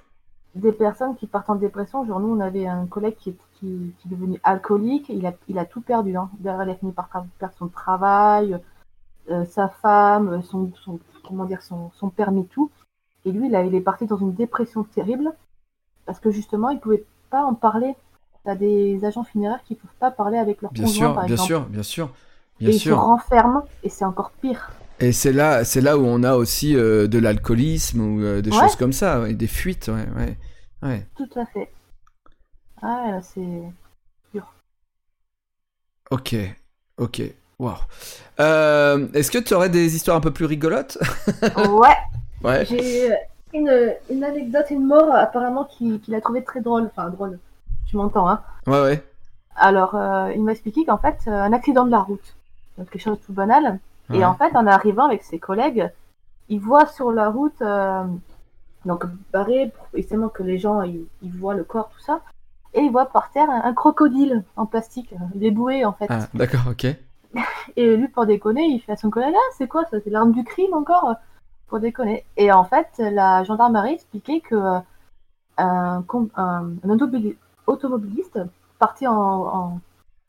[0.56, 2.04] Des personnes qui partent en dépression.
[2.04, 5.08] Genre, nous, on avait un collègue qui est, qui, qui est devenu alcoolique.
[5.08, 6.16] Il a, il a tout perdu.
[6.16, 6.30] Hein.
[6.40, 8.58] Derrière, il a fini par perdre son travail,
[9.30, 12.70] euh, sa femme, son, son, comment dire, son, son permis, tout.
[13.24, 15.32] Et lui, là, il est parti dans une dépression terrible
[16.06, 17.94] parce que justement, il pouvait pas en parler.
[18.44, 21.34] T'as des agents funéraires qui peuvent pas parler avec leur Bien conjoint, sûr, par bien
[21.34, 21.46] exemple.
[21.48, 22.06] sûr, bien sûr,
[22.60, 24.70] et bien ils se renferment et c'est encore pire.
[25.00, 28.50] Et c'est là, c'est là où on a aussi euh, de l'alcoolisme ou euh, des
[28.50, 28.60] Ouais.
[28.60, 30.36] choses comme ça, ouais, des fuites, ouais, ouais,
[30.82, 31.06] ouais.
[31.16, 31.70] Tout à fait.
[32.82, 33.40] Ah, là, c'est.
[36.10, 36.36] Ok,
[36.98, 37.22] ok,
[37.58, 37.74] wow.
[38.38, 40.98] Euh, Est-ce que tu aurais des histoires un peu plus rigolotes?
[41.56, 41.96] Ouais,
[42.42, 42.64] Ouais.
[42.64, 43.12] J'ai
[43.54, 46.84] une, une anecdote, une mort apparemment qu'il qu'il a trouvé très drôle.
[46.86, 47.38] Enfin, drôle.
[47.88, 48.42] Tu m'entends, hein?
[48.66, 49.02] Ouais, ouais.
[49.56, 49.94] Alors,
[50.34, 52.36] il m'a expliqué qu'en fait, un accident de la route.
[52.78, 53.78] Donc, quelque chose de tout banal.
[54.10, 54.18] Ouais.
[54.18, 55.90] Et en fait, en arrivant avec ses collègues,
[56.48, 58.04] il voit sur la route, euh,
[58.84, 62.20] donc barré, justement que les gens ils, ils voient le corps, tout ça.
[62.74, 66.06] Et il voit par terre un, un crocodile en plastique, déboué en fait.
[66.08, 66.86] Ah, d'accord, ok.
[67.76, 70.32] Et lui, pour déconner, il fait à son collègue Ah, c'est quoi ça C'est l'arme
[70.32, 71.14] du crime encore
[71.68, 72.24] Pour déconner.
[72.36, 74.80] Et en fait, la gendarmerie expliquait que euh,
[75.58, 76.04] un,
[77.66, 78.40] automobiliste
[78.78, 79.80] parti en, en,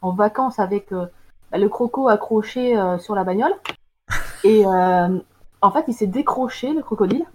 [0.02, 1.06] en vacances avec euh,
[1.52, 3.56] le croco accroché euh, sur la bagnole.
[4.44, 5.20] Et euh,
[5.62, 7.26] en fait, il s'est décroché, le crocodile.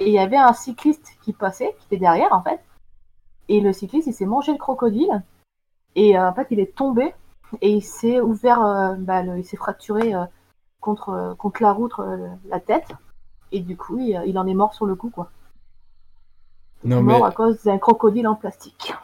[0.00, 2.60] Et il y avait un cycliste qui passait, qui était derrière, en fait.
[3.48, 5.22] Et le cycliste, il s'est mangé le crocodile.
[5.94, 7.14] Et euh, en fait, il est tombé
[7.60, 10.24] et il s'est ouvert, euh, bah, le- il s'est fracturé euh,
[10.80, 12.88] contre, euh, contre la route, euh, la tête.
[13.52, 15.30] Et du coup, il, il en est mort sur le coup, quoi.
[16.84, 17.26] Non, mort mais.
[17.26, 18.94] à cause d'un crocodile en plastique.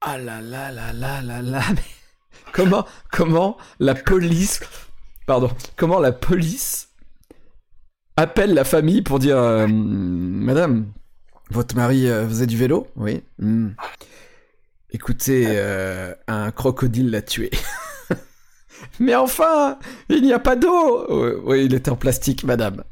[0.00, 1.82] Ah là là là là là là, mais
[2.52, 4.60] comment, comment la police,
[5.26, 6.88] pardon, comment la police
[8.16, 10.86] appelle la famille pour dire euh, Madame,
[11.50, 12.88] votre mari euh, faisait du vélo?
[12.96, 13.22] Oui.
[13.38, 13.70] Hmm.
[14.90, 17.50] Écoutez, euh, un crocodile l'a tué.
[19.00, 19.78] Mais enfin,
[20.08, 21.06] il n'y a pas d'eau.
[21.44, 22.82] Oui, il était en plastique, madame.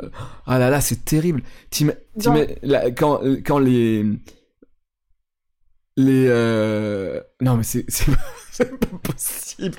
[0.47, 1.43] Ah là là, c'est terrible.
[2.23, 4.05] Quand les
[5.97, 9.77] les euh, non mais c'est pas, pas possible.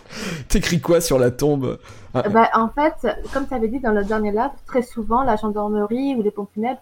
[0.49, 1.79] T'écris quoi sur la tombe?
[2.13, 5.35] Ah, Bah, en fait, comme tu avais dit dans le dernier live, très souvent, la
[5.35, 6.81] gendarmerie ou les pompes funèbres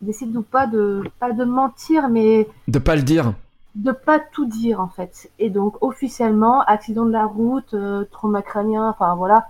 [0.00, 3.32] décident ou pas de, pas de mentir, mais De pas le dire.
[3.74, 5.30] de pas tout dire, en fait.
[5.38, 9.46] Et donc, officiellement, accident de la route, euh, trauma crânien, enfin, voilà.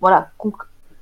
[0.00, 0.30] Voilà.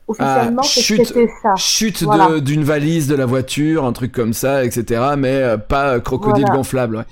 [0.06, 1.06] Officiellement, Ah, chute.
[1.06, 1.54] c'était ça.
[1.56, 2.40] Chute de- Voilà.
[2.40, 5.14] d'une valise de la voiture, un truc comme ça, etc.
[5.16, 6.56] Mais euh, pas crocodile Voilà.
[6.58, 6.96] gonflable.
[6.98, 7.04] Ouais.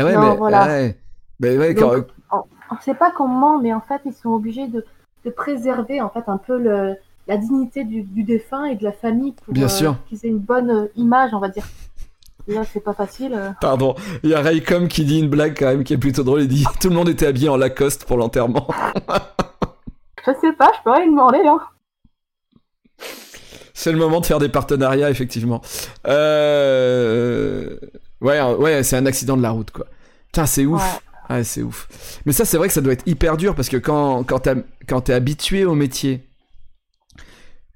[0.00, 0.66] Ah ouais, Non, mais voilà.
[0.66, 0.98] ouais.
[1.40, 4.84] Mais ouais, Donc, quand- On sait pas comment, mais en fait, ils sont obligés de,
[5.24, 6.96] de préserver, en fait, un peu le,
[7.28, 9.96] la dignité du, du défunt et de la famille pour Bien euh, sûr.
[10.08, 11.66] qu'ils aient une bonne euh, image, on va dire.
[12.48, 13.34] Là, c'est pas facile.
[13.34, 13.50] euh.
[13.60, 16.42] Pardon, il y a Raycom qui dit une blague quand même qui est plutôt drôle.
[16.42, 18.66] Il dit tout le monde était habillé en Lacoste pour l'enterrement.
[20.26, 21.60] Je sais pas, je peux rien lui demander, hein.
[23.74, 25.60] C'est le moment de faire des partenariats, effectivement.
[26.08, 27.76] Euh...
[28.26, 29.86] Ouais, ouais, c'est un accident de la route, quoi.
[30.26, 30.82] Putain, c'est ouf.
[30.82, 31.36] Ouais.
[31.36, 31.88] Ouais, c'est ouf.
[32.24, 35.12] Mais ça, c'est vrai que ça doit être hyper dur parce que quand, quand t'es
[35.12, 36.28] habitué au métier,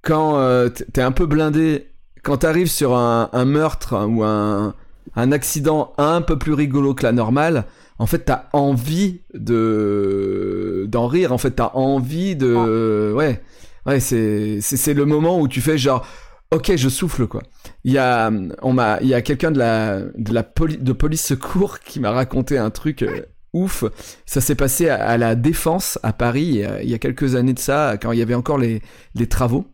[0.03, 1.89] quand euh, t'es un peu blindé,
[2.23, 4.75] quand t'arrives sur un, un meurtre ou un,
[5.17, 7.65] un accident un peu plus rigolo que la normale,
[7.99, 11.33] en fait, t'as envie de d'en rire.
[11.33, 13.43] En fait, t'as envie de ouais
[13.87, 16.07] ouais c'est le moment où tu fais genre
[16.51, 17.43] ok je souffle quoi.
[17.85, 18.31] Il y a
[18.63, 22.11] on m'a il y a quelqu'un de la de la de police secours qui m'a
[22.11, 23.23] raconté un truc euh,
[23.53, 23.85] ouf.
[24.27, 27.35] Ça s'est passé à, la Défense à Paris il y, a, il y a quelques
[27.35, 28.83] années de ça quand il y avait encore les
[29.15, 29.67] les travaux.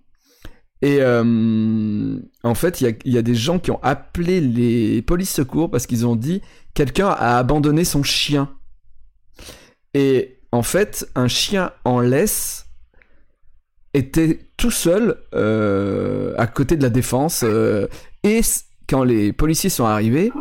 [0.82, 4.40] Et euh, en fait, il y a, il y a des gens qui ont appelé
[4.40, 6.42] les polices secours parce qu'ils ont dit
[6.74, 8.50] quelqu'un a abandonné son chien.
[9.94, 12.65] Et en fait, un chien en laisse
[13.96, 17.42] était tout seul euh, à côté de la défense.
[17.44, 17.86] euh,
[18.22, 18.40] et
[18.88, 20.32] quand les policiers sont arrivés,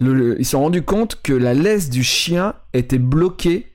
[0.00, 3.72] le- le- ils se sont rendus compte que la laisse du chien était bloquée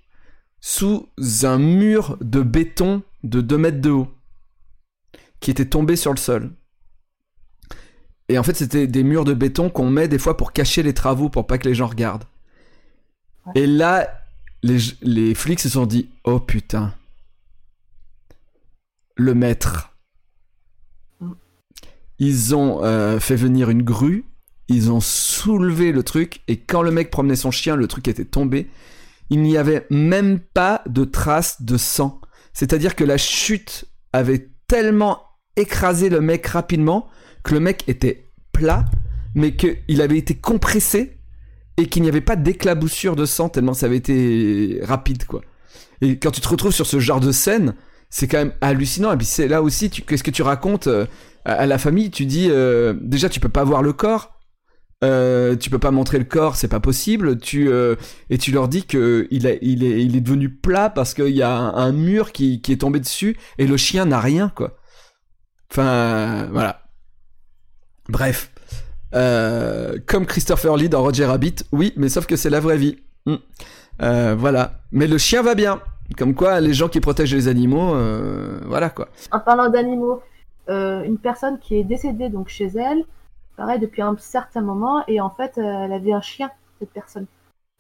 [0.60, 1.10] sous
[1.44, 4.08] un mur de béton de 2 mètres de haut
[5.40, 6.52] qui était tombé sur le sol.
[8.30, 10.94] Et en fait, c'était des murs de béton qu'on met des fois pour cacher les
[10.94, 12.24] travaux, pour pas que les gens regardent.
[13.56, 14.08] Et là,
[14.64, 16.94] les, les flics se sont dit Oh putain,
[19.22, 19.96] le maître.
[22.20, 24.26] Ils ont euh, fait venir une grue,
[24.68, 28.26] ils ont soulevé le truc, et quand le mec promenait son chien, le truc était
[28.26, 28.70] tombé.
[29.30, 32.20] Il n'y avait même pas de traces de sang.
[32.54, 35.22] C'est-à-dire que la chute avait tellement
[35.56, 37.08] écrasé le mec rapidement
[37.44, 38.86] que le mec était plat,
[39.34, 41.18] mais qu'il avait été compressé
[41.78, 45.42] et qu'il n'y avait pas d'éclaboussure de sang tellement ça avait été rapide, quoi.
[46.02, 47.76] Et quand tu te retrouves sur ce genre de scène,
[48.12, 49.12] c'est quand même hallucinant.
[49.14, 51.07] Et puis c'est là aussi, qu'est-ce que tu racontes euh,
[51.45, 52.12] à, la famille?
[52.12, 54.38] Tu dis euh, déjà, tu peux pas voir le corps.
[55.03, 57.39] Euh, tu peux pas montrer le corps, c'est pas possible.
[57.39, 57.72] Tu
[58.30, 62.32] et tu leur dis que il, est devenu plat parce qu'il y a un, mur
[62.32, 64.78] qui, est tombé dessus et le chien n'a rien quoi.
[65.72, 66.84] Enfin voilà.
[68.09, 68.51] Bref,
[69.12, 72.97] comme Christopher Lee dans Roger Rabbit, oui, mais sauf que c'est la vraie vie.
[73.26, 73.38] Hmm.
[73.99, 74.82] Voilà.
[74.91, 75.82] Mais le chien va bien.
[76.18, 79.07] Comme quoi, les gens qui protègent les animaux, euh, voilà quoi.
[79.32, 80.22] En parlant d'animaux,
[80.70, 83.03] euh, une personne qui est décédée donc chez elle,
[83.57, 86.49] pareil depuis un certain moment, et en fait euh, elle avait un chien,
[86.80, 87.26] cette personne.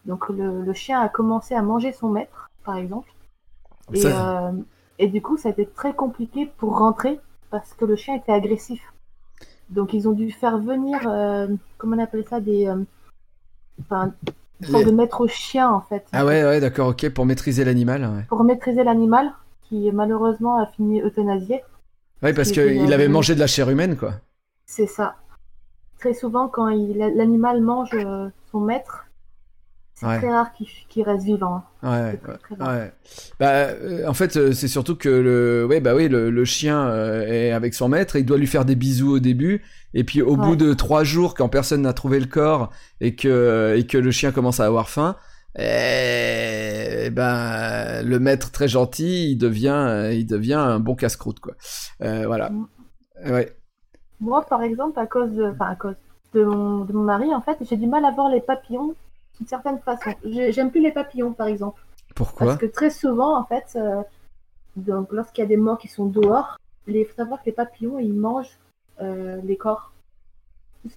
[0.05, 3.11] Donc le, le chien a commencé à manger son maître, par exemple.
[3.93, 4.53] Et, Ça-
[4.99, 7.19] et du coup ça a été très compliqué pour rentrer
[7.49, 8.81] parce que le chien était agressif.
[9.69, 10.99] Donc ils ont dû faire venir,
[11.77, 12.71] comment on appelle ça, des...
[13.81, 14.13] enfin,
[14.67, 16.05] sorte Les- de maître au chien en fait.
[16.13, 18.03] Ah ouais, ouais, d'accord, ok, pour maîtriser l'animal.
[18.03, 19.31] Ouais, Pour maîtriser l'animal,
[19.61, 21.61] qui malheureusement a fini euthanasié.
[22.23, 24.13] ouais parce qu'il dans avait mangé de la chair humaine, quoi.
[24.65, 25.17] C'est ça.
[25.99, 29.07] Très souvent, quand l'animal mange euh, son maître,
[30.01, 30.17] c'est Ouais.
[30.17, 31.63] très rare qu'il qu'il reste vivant.
[31.83, 31.91] hein.
[32.11, 32.65] Ouais, très, très.
[32.65, 32.91] Ouais.
[33.39, 36.87] Bah, euh, en fait, euh, c'est surtout que le, ouais, bah oui, le, le chien
[36.87, 39.61] euh, est avec son maître, et il doit lui faire des bisous au début,
[39.93, 43.75] et puis au bout de trois jours, quand personne n'a trouvé le corps et que
[43.77, 45.15] et que le chien commence à avoir faim,
[45.59, 51.53] eh ben le maître très gentil, il devient, il devient un bon casse-croûte, quoi.
[51.99, 52.49] Voilà.
[52.49, 52.67] Mm.
[53.31, 53.55] Ouais.
[54.19, 55.95] Moi, par exemple, à cause de, enfin, à cause
[56.33, 58.95] de mon, de mon mari, en fait, j'ai du mal à voir les papillons
[59.41, 60.11] d'une certaine façon.
[60.23, 61.81] J'ai- J'aime plus les papillons, par exemple.
[62.15, 64.03] Pourquoi Parce que très souvent, en fait, euh,
[64.75, 67.97] donc, lorsqu'il y a des morts qui sont dehors, il faut savoir que les papillons,
[67.97, 68.57] ils mangent
[68.99, 69.91] les corps.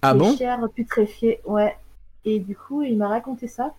[0.03, 1.75] Ah bon chair putréfiée, ouais.
[2.23, 3.73] Et du coup, il m'a raconté ça.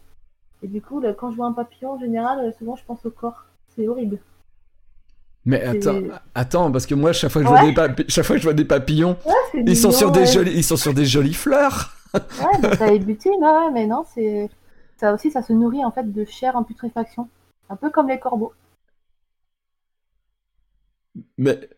[0.65, 3.45] Et du coup, quand je vois un papillon, en général, souvent je pense au corps.
[3.77, 4.19] C'est horrible.
[5.45, 6.01] Mais attends,
[6.35, 8.53] attends, parce que moi, chaque fois que je, vois, des chaque fois que je vois
[8.53, 9.17] des papillons,
[9.55, 11.96] ils, sont sur des jolies, ils sont sur des jolies fleurs.
[12.17, 14.49] Ouais, bah, ça les butine, ouais, mais non, c'est.
[14.99, 17.29] Ça aussi, ça se nourrit en fait de chair en putréfaction.
[17.69, 18.55] Un peu comme les corbeaux.
[21.37, 21.69] Mais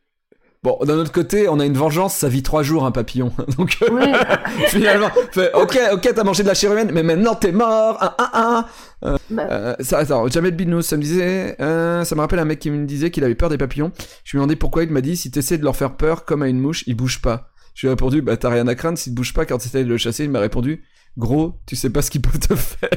[0.65, 3.31] Bon, d'un autre côté, on a une vengeance, ça vit trois jours un papillon.
[3.59, 4.13] Donc oui.
[4.67, 7.97] finalement, fait, ok, ok, t'as mangé de la chair humaine, mais maintenant t'es mort.
[8.01, 8.69] Ah, ah, ah.
[9.05, 9.47] Euh, bah.
[9.51, 12.59] euh, ça, attends, jamais de binous, ça me disait, euh, ça me rappelle un mec
[12.59, 13.93] qui me disait qu'il avait peur des papillons.
[14.25, 16.43] Je lui ai demandé pourquoi, il m'a dit si t'essaies de leur faire peur comme
[16.43, 17.48] à une mouche, ils bougent pas.
[17.79, 19.89] Je lui ai répondu, bah t'as rien à craindre s'ils bougent pas quand t'essaies de
[19.89, 20.25] le chasser.
[20.25, 20.83] Il m'a répondu,
[21.17, 22.91] gros, tu sais pas ce qu'ils peuvent te faire.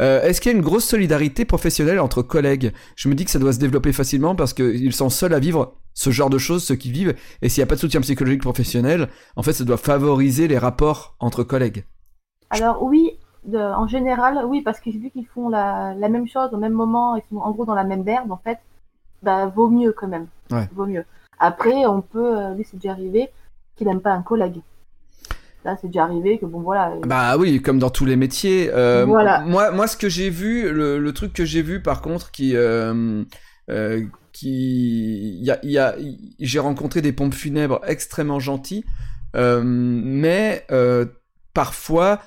[0.00, 2.72] Euh, est-ce qu'il y a une grosse solidarité professionnelle entre collègues?
[2.96, 5.74] Je me dis que ça doit se développer facilement parce qu'ils sont seuls à vivre
[5.94, 8.42] ce genre de choses, ceux qui vivent, et s'il n'y a pas de soutien psychologique
[8.42, 11.84] professionnel, en fait, ça doit favoriser les rapports entre collègues.
[12.50, 13.12] Alors oui,
[13.52, 17.22] en général, oui, parce que vu qu'ils font la, même chose au même moment, ils
[17.30, 18.58] sont en gros dans la même merde, en fait,
[19.22, 20.26] bah vaut mieux quand même.
[20.72, 21.04] Vaut mieux.
[21.38, 23.30] Après, on peut, euh, lui c'est déjà arrivé,
[23.76, 24.60] qu'il n'aime pas un collègue
[25.80, 26.94] c'est déjà arrivé que bon voilà.
[27.06, 28.70] Bah oui, comme dans tous les métiers.
[28.72, 29.40] Euh, voilà.
[29.40, 33.24] Moi, moi, ce que j'ai vu, le, truc que j'ai vu par contre, qui, euh,
[33.70, 35.94] euh, qui, y a, y a,
[36.40, 38.84] j'ai rencontré des pompes funèbres extrêmement gentilles,
[39.34, 40.66] mais
[41.54, 42.20] parfois,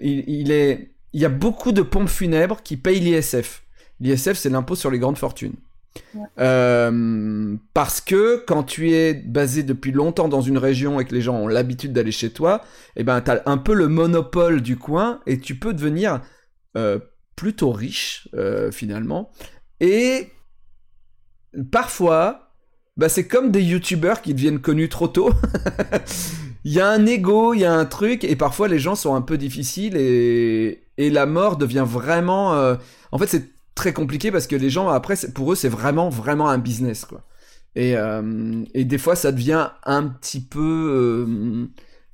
[0.00, 3.62] il, il, est, il y a beaucoup de pompes funèbres qui payent l'ISF.
[4.00, 5.54] L'ISF, c'est l'impôt sur les grandes fortunes.
[6.38, 11.20] Euh, parce que quand tu es basé depuis longtemps dans une région et que les
[11.20, 12.62] gens ont l'habitude d'aller chez toi,
[12.96, 16.20] eh ben t'as un peu le monopole du coin et tu peux devenir
[16.76, 16.98] euh,
[17.36, 19.30] plutôt riche euh, finalement.
[19.80, 20.28] Et
[21.72, 22.52] parfois,
[22.96, 25.30] bah, c'est comme des youtubeurs qui deviennent connus trop tôt.
[26.64, 29.14] il y a un ego, il y a un truc, et parfois les gens sont
[29.14, 32.76] un peu difficiles et, et la mort devient vraiment.
[33.10, 36.48] En fait, c'est très compliqué parce que les gens après pour eux c'est vraiment vraiment
[36.48, 37.22] un business quoi.
[37.76, 41.66] Et, euh, et des fois ça devient un petit peu euh,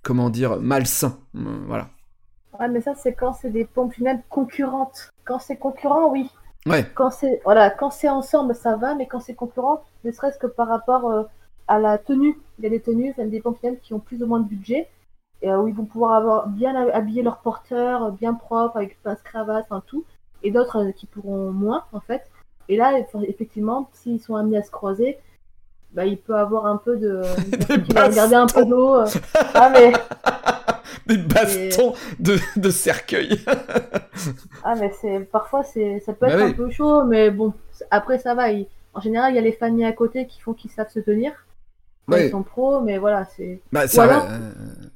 [0.03, 1.91] comment dire malsain euh, voilà.
[2.59, 5.11] Ouais mais ça c'est quand c'est des pompes funèbres concurrentes.
[5.25, 6.31] Quand c'est concurrent oui.
[6.67, 6.87] Ouais.
[6.95, 10.47] Quand c'est voilà quand c'est ensemble ça va mais quand c'est concurrent ne serait-ce que
[10.47, 11.27] par rapport
[11.69, 14.27] à la tenue il y a des tenues des pompes funèbres qui ont plus ou
[14.27, 14.89] moins de budget
[15.43, 19.67] et où ils vont pouvoir avoir bien habillé leur porteur bien propre avec pince cravate
[19.71, 20.05] enfin tout
[20.43, 22.23] et d'autres euh, qui pourront moins en fait.
[22.69, 22.93] Et là,
[23.27, 25.19] effectivement, s'ils sont amenés à se croiser,
[25.93, 27.23] bah, il peut avoir un peu de.
[27.89, 28.95] il va regarder un peu d'eau.
[28.95, 29.07] Euh.
[29.55, 29.93] Ah, mais.
[31.07, 33.41] Des bastons de, de, cercueil.
[34.65, 37.53] ah, mais c'est parfois, c'est ça peut bah être un peu chaud, mais bon,
[37.91, 38.45] après, ça va.
[38.95, 41.33] En général, il y a les familles à côté qui font qu'ils savent se tenir.
[42.09, 43.61] Ils sont pros, mais voilà, c'est.
[43.73, 44.27] Bah, ça, ou alors,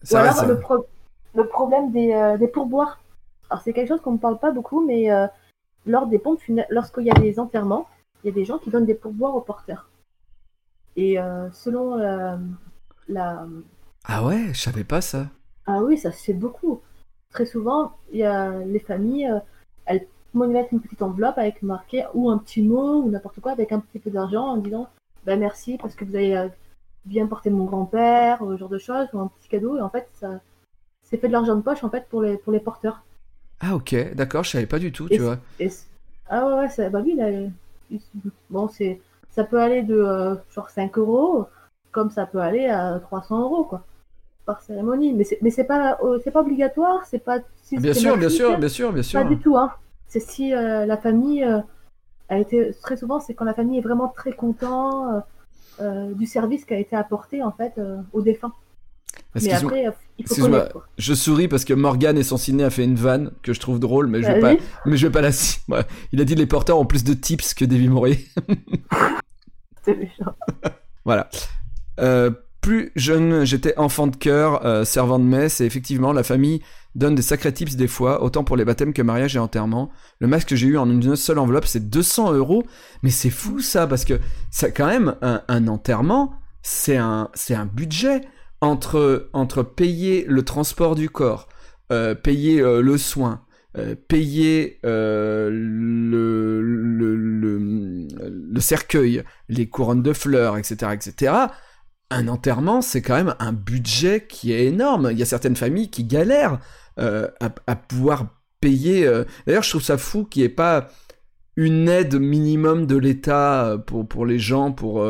[0.02, 3.00] ça, ou alors le, le, problème des, euh, des pourboires.
[3.50, 5.26] Alors c'est quelque chose qu'on ne parle pas beaucoup, mais euh,
[5.86, 6.40] lors des pompes
[6.70, 7.86] lorsqu'il y a des enterrements,
[8.22, 9.88] il y a des gens qui donnent des pourboires aux porteurs.
[10.96, 11.96] Et euh, selon
[13.08, 13.46] la,
[14.04, 15.26] Ah ouais, je savais pas ça.
[15.66, 16.80] Ah oui, ça se fait beaucoup.
[17.30, 19.40] Très souvent, il y a les familles, euh,
[19.86, 23.72] elles mettent une petite enveloppe avec marqué ou un petit mot ou n'importe quoi avec
[23.72, 24.88] un petit peu d'argent en disant
[25.24, 26.48] bah merci parce que vous avez
[27.04, 29.76] bien porté mon grand-père, ce genre de choses, ou un petit cadeau.
[29.76, 30.40] Et en fait, ça
[31.04, 33.04] c'est fait de l'argent de poche en fait pour les, pour les porteurs.
[33.60, 35.38] Ah ok, d'accord, je savais pas du tout, tu vois.
[36.28, 37.28] ah ouais, ouais bah oui, là,
[38.50, 39.00] bon, c'est,
[39.30, 41.46] ça peut aller de euh, genre 5 euros,
[41.92, 43.84] comme ça peut aller à 300 euros, quoi,
[44.46, 45.12] par cérémonie.
[45.12, 47.38] Mais c'est, mais c'est pas, euh, c'est pas obligatoire, c'est pas.
[47.72, 49.22] bien sûr, bien sûr, bien sûr, bien sûr.
[49.22, 49.72] Pas du tout, hein.
[50.06, 51.44] C'est si euh, la famille
[52.28, 55.22] a été, très souvent, c'est quand la famille est vraiment très content
[55.80, 57.80] du service qui a été apporté en fait
[58.12, 58.52] aux défunts.
[59.36, 60.48] Il faut
[60.96, 63.80] Je souris parce que Morgan et son ciné a fait une vanne que je trouve
[63.80, 64.54] drôle, mais je vais pas,
[64.86, 65.30] mais je vais pas la.
[66.12, 68.24] Il a dit les porteurs ont plus de tips que Davy Mourier.
[69.84, 70.34] C'est méchant.
[71.04, 71.28] voilà.
[72.00, 72.30] Euh,
[72.60, 76.62] plus jeune, j'étais enfant de cœur, euh, servant de messe, et effectivement, la famille
[76.94, 79.90] donne des sacrés tips des fois, autant pour les baptêmes que mariage et enterrement.
[80.20, 82.64] Le masque que j'ai eu en une seule enveloppe, c'est 200 euros.
[83.02, 84.18] Mais c'est fou ça, parce que
[84.50, 88.22] ça, quand même, un, un enterrement, c'est un, c'est un budget
[88.64, 91.48] entre, entre payer le transport du corps,
[91.92, 93.42] euh, payer euh, le soin,
[93.76, 95.50] euh, payer le,
[96.62, 101.32] le, le, cercueil, les couronnes de fleurs, etc., etc.,
[102.10, 105.08] un enterrement, c'est quand même un budget qui est énorme.
[105.10, 106.60] Il y a certaines familles qui galèrent
[106.96, 107.30] à,
[107.66, 108.26] à, pouvoir
[108.60, 109.10] payer.
[109.46, 110.90] D'ailleurs, je trouve ça fou qu'il n'y ait pas
[111.56, 115.04] une aide minimum de l'État pour, pour les gens, pour,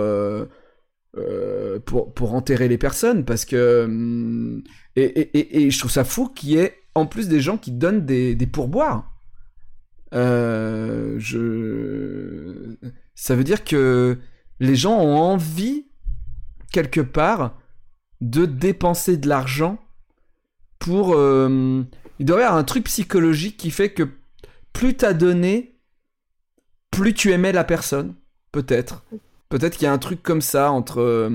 [1.16, 3.84] euh, pour, pour enterrer les personnes, parce que...
[3.84, 4.62] hum,
[4.96, 7.72] Et, et, et, je trouve ça fou qu'il y ait en plus des gens qui
[7.72, 9.10] donnent des, des pourboires.
[10.14, 12.76] Euh, je...
[13.16, 14.18] Ça veut dire que
[14.60, 15.86] les gens ont envie,
[16.72, 17.58] quelque part,
[18.20, 19.78] de dépenser de l'argent
[20.78, 21.14] pour...
[21.14, 21.82] euh,
[22.20, 24.08] Il doit y avoir un truc psychologique qui fait que
[24.72, 25.80] plus t'as donné,
[26.92, 28.14] plus tu aimais la personne,
[28.52, 29.04] peut-être.
[29.54, 31.30] Peut-être qu'il y a un truc comme ça entre euh,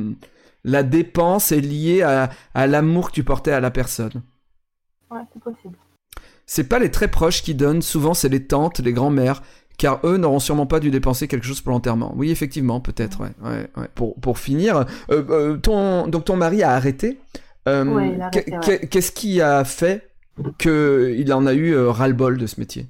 [0.66, 4.12] la dépense est liée à, à l'amour que tu portais à la personne.
[5.10, 5.78] Ouais, c'est possible.
[6.46, 9.42] C'est pas les très proches qui donnent, souvent c'est les tantes, les grands-mères,
[9.78, 12.12] car eux n'auront sûrement pas dû dépenser quelque chose pour l'enterrement.
[12.18, 13.88] Oui, effectivement, peut-être, ouais, ouais, ouais.
[13.96, 17.22] Pour, pour finir, euh, euh, ton, donc ton mari a arrêté.
[17.70, 18.88] Euh, Ouais, ouais.
[18.90, 20.10] Qu'est-ce qui a fait
[20.58, 22.90] qu'il en a eu ras-le-bol de ce métier?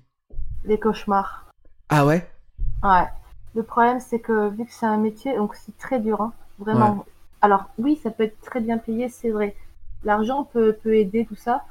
[0.66, 1.52] Les cauchemars.
[1.90, 2.28] Ah ouais?
[2.82, 3.06] Ouais.
[3.56, 7.06] Le problème, c'est que vu que c'est un métier, donc c'est très dur, hein, vraiment.
[7.42, 9.56] Alors oui, ça peut être très bien payé, c'est vrai.
[10.04, 11.64] L'argent peut, peut aider tout ça.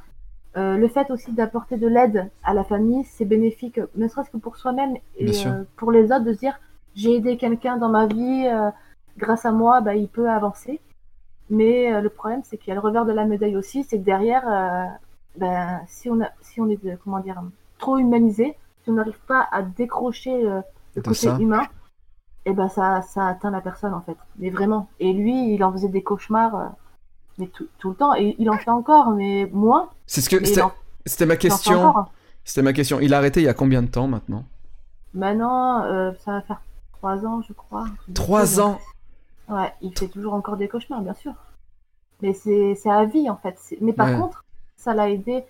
[0.56, 4.38] Euh, le fait aussi d'apporter de l'aide à la famille, c'est bénéfique, ne serait-ce que
[4.38, 6.58] pour soi-même et euh, pour les autres, de se dire
[6.94, 8.70] j'ai aidé quelqu'un dans ma vie, euh,
[9.18, 10.80] grâce à moi, bah, il peut avancer.
[11.50, 14.04] Mais le problème, c'est qu'il y a le revers de la médaille aussi, c'est que
[14.04, 14.44] derrière,
[15.38, 17.40] ben, si on a, si on est, comment dire,
[17.78, 20.46] trop humanisé, si on n'arrive pas à décrocher
[21.02, 21.36] côté ça.
[21.38, 21.62] humain,
[22.44, 24.16] et ben ça, ça atteint la personne en fait.
[24.38, 24.88] Mais vraiment.
[25.00, 26.66] Et lui, il en faisait des cauchemars, euh,
[27.38, 28.14] mais tout, tout le temps.
[28.14, 29.90] Et il en fait encore, mais moins.
[30.06, 30.36] C'est ce que
[31.06, 31.94] c'était ma question.
[32.44, 33.00] C'était ma question.
[33.00, 34.44] Il a arrêté il y a combien de temps maintenant?
[35.14, 36.60] Maintenant, euh, ça va faire
[36.92, 37.86] trois ans, je crois.
[38.14, 38.78] Trois ans?
[39.48, 41.32] Ouais, il fait toujours encore des cauchemars, bien sûr.
[42.22, 43.56] Mais c'est à vie en fait.
[43.80, 44.18] Mais par Ouais.
[44.18, 44.44] contre,
[44.76, 45.44] ça l'a aidé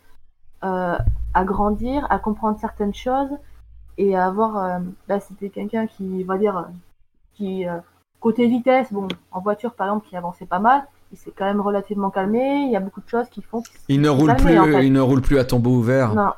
[0.64, 0.96] euh,
[1.34, 3.30] à grandir, à comprendre certaines choses
[3.98, 4.56] et à avoir.
[4.56, 4.78] euh,
[5.08, 6.62] Là, c'était quelqu'un qui, va dire, euh,
[7.34, 7.76] qui euh,
[8.20, 10.86] côté vitesse, bon, en voiture par exemple, qui avançait pas mal.
[11.12, 12.62] Il s'est quand même relativement calmé.
[12.66, 13.62] Il y a beaucoup de choses qui font.
[13.88, 14.58] Il ne roule calmé, plus.
[14.58, 14.86] en fait.
[14.86, 16.14] Il ne roule plus à tombeau ouvert.
[16.14, 16.32] Non,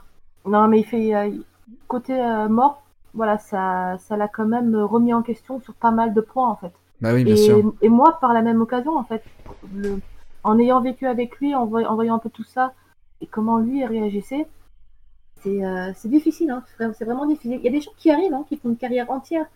[0.46, 1.30] non, mais il fait euh,
[1.88, 2.82] côté euh, mort.
[3.14, 6.54] Voilà, ça, ça l'a quand même remis en question sur pas mal de points en
[6.56, 6.72] fait.
[7.00, 7.72] Bah oui, bien Et, sûr.
[7.82, 9.24] et moi, par la même occasion, en fait,
[9.74, 9.98] le-
[10.44, 12.72] en ayant vécu avec lui, en, voy- en voyant un peu tout ça,
[13.20, 14.46] et comment lui réagissait,
[15.42, 16.62] c'est euh, c'est difficile, hein.
[16.78, 17.58] c'est c'est vraiment difficile.
[17.58, 19.46] Il y a des gens qui arrivent, hein, qui font une carrière entière.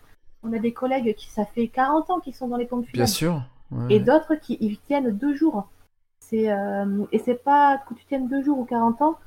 [0.42, 3.06] On a des collègues qui, ça fait 40 ans qu'ils sont dans les pompes Bien
[3.06, 3.42] funèbres, sûr.
[3.72, 3.94] ouais.
[3.94, 5.68] et d'autres qui y tiennent deux jours.
[6.18, 9.18] C'est euh, et c'est pas que tu tiennes deux jours ou 40 ans,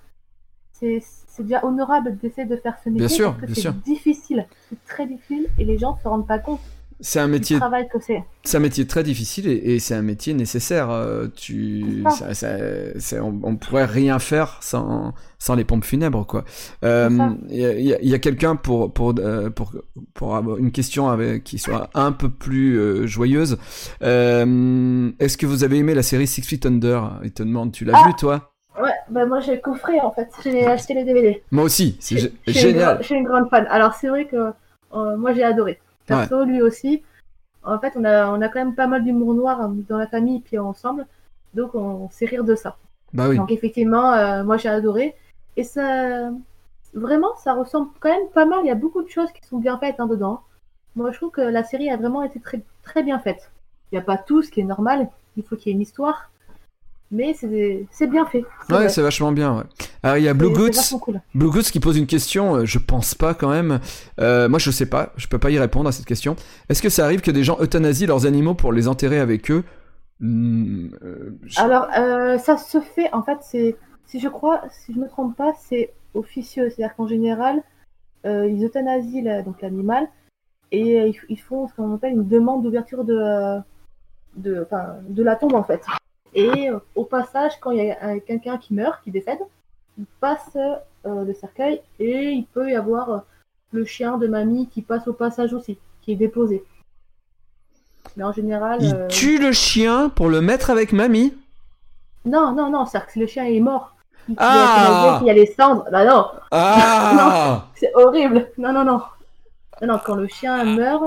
[0.74, 3.74] c'est c'est déjà honorable d'essayer de faire ce métier sûr, parce que bien c'est sûr.
[3.74, 6.60] difficile, c'est très difficile, et les gens se rendent pas compte
[7.00, 7.58] C'est un métier
[8.00, 8.24] c'est.
[8.58, 10.90] Un très difficile et, et c'est un métier nécessaire.
[10.90, 15.86] euh, tu, C'est ça, ça- ça- on, on pourrait rien faire sans, sans les pompes
[15.86, 16.44] funèbres, quoi.
[16.84, 17.10] Euh.
[17.50, 19.74] Il y a, il y a- il y a quelqu'un pour pour, euh, pour
[20.16, 23.58] pour avoir une question avec, qui soit un peu plus euh, joyeuse.
[24.02, 27.20] Est-ce que vous avez aimé la série Six Feet Under?
[27.24, 28.52] Il te demande, tu l'as Ah vu toi?
[28.82, 31.42] Ouais, bah moi j'ai le coffret en fait, j'ai acheté les DVD.
[31.52, 32.98] Moi aussi, c'est génial.
[33.02, 33.66] Je suis une grande fan.
[33.70, 34.52] Alors c'est vrai que
[35.18, 35.80] moi j'ai adoré.
[36.08, 37.04] Perso, lui aussi.
[37.64, 40.08] En fait, on a, on a quand même pas mal d'humour noir hein, dans la
[40.08, 41.06] famille puis ensemble.
[41.54, 42.78] Donc on sait rire de ça.
[43.14, 43.38] Bah oui.
[43.38, 45.16] Donc effectivement, euh, moi j'ai adoré.
[45.58, 46.30] Et ça,
[46.94, 48.60] vraiment, ça ressemble quand même pas mal.
[48.64, 50.42] Il y a beaucoup de choses qui sont bien faites hein, dedans.
[50.96, 53.52] Moi je trouve que la série a vraiment été très, très bien faite.
[53.92, 55.10] Il n'y a pas tout ce qui est normal.
[55.36, 56.30] Il faut qu'il y ait une histoire.
[57.10, 58.44] Mais c'est bien fait.
[58.70, 59.58] Ouais, c'est vachement bien.
[59.60, 59.64] Ouais.
[60.04, 60.72] Alors il y a Blue Goods.
[61.00, 61.22] cool.
[61.34, 63.80] Blue Goods qui pose une question, euh, je pense pas quand même.
[64.20, 66.36] Euh, moi je sais pas, je peux pas y répondre à cette question.
[66.68, 69.64] Est-ce que ça arrive que des gens euthanasient leurs animaux pour les enterrer avec eux?
[70.20, 74.94] Hmm, euh, je- Alors, euh, ça se fait, en fait, c'est, si je crois, si
[74.94, 76.70] je me trompe pas, c'est officieux.
[76.70, 77.62] C'est-à-dire qu'en général,
[78.26, 80.10] ils euthanasient la- donc l'animal
[80.74, 83.60] et ils, ils font ce qu'on appelle une demande d'ouverture de,
[84.36, 84.68] de,
[85.08, 85.82] de la tombe, en fait.
[86.38, 89.40] Et euh, au passage, quand il y a un- quelqu'un qui meurt, qui décède,
[89.98, 93.18] il passe euh, le cercueil et il peut y avoir euh,
[93.72, 96.64] le chien de mamie qui passe au passage aussi, qui est déposé.
[98.16, 98.78] Mais en général.
[98.82, 101.34] Il euh, tue le chien pour le mettre avec mamie
[102.26, 103.96] Non, non, non, c'est-à-dire que si le chien est mort,
[104.30, 105.86] il Ah il y a les cendres.
[105.92, 108.50] Bah non, Ah c'est horrible.
[108.58, 109.02] Non, non, non.
[109.82, 111.04] Non, non, quand le chien meurt,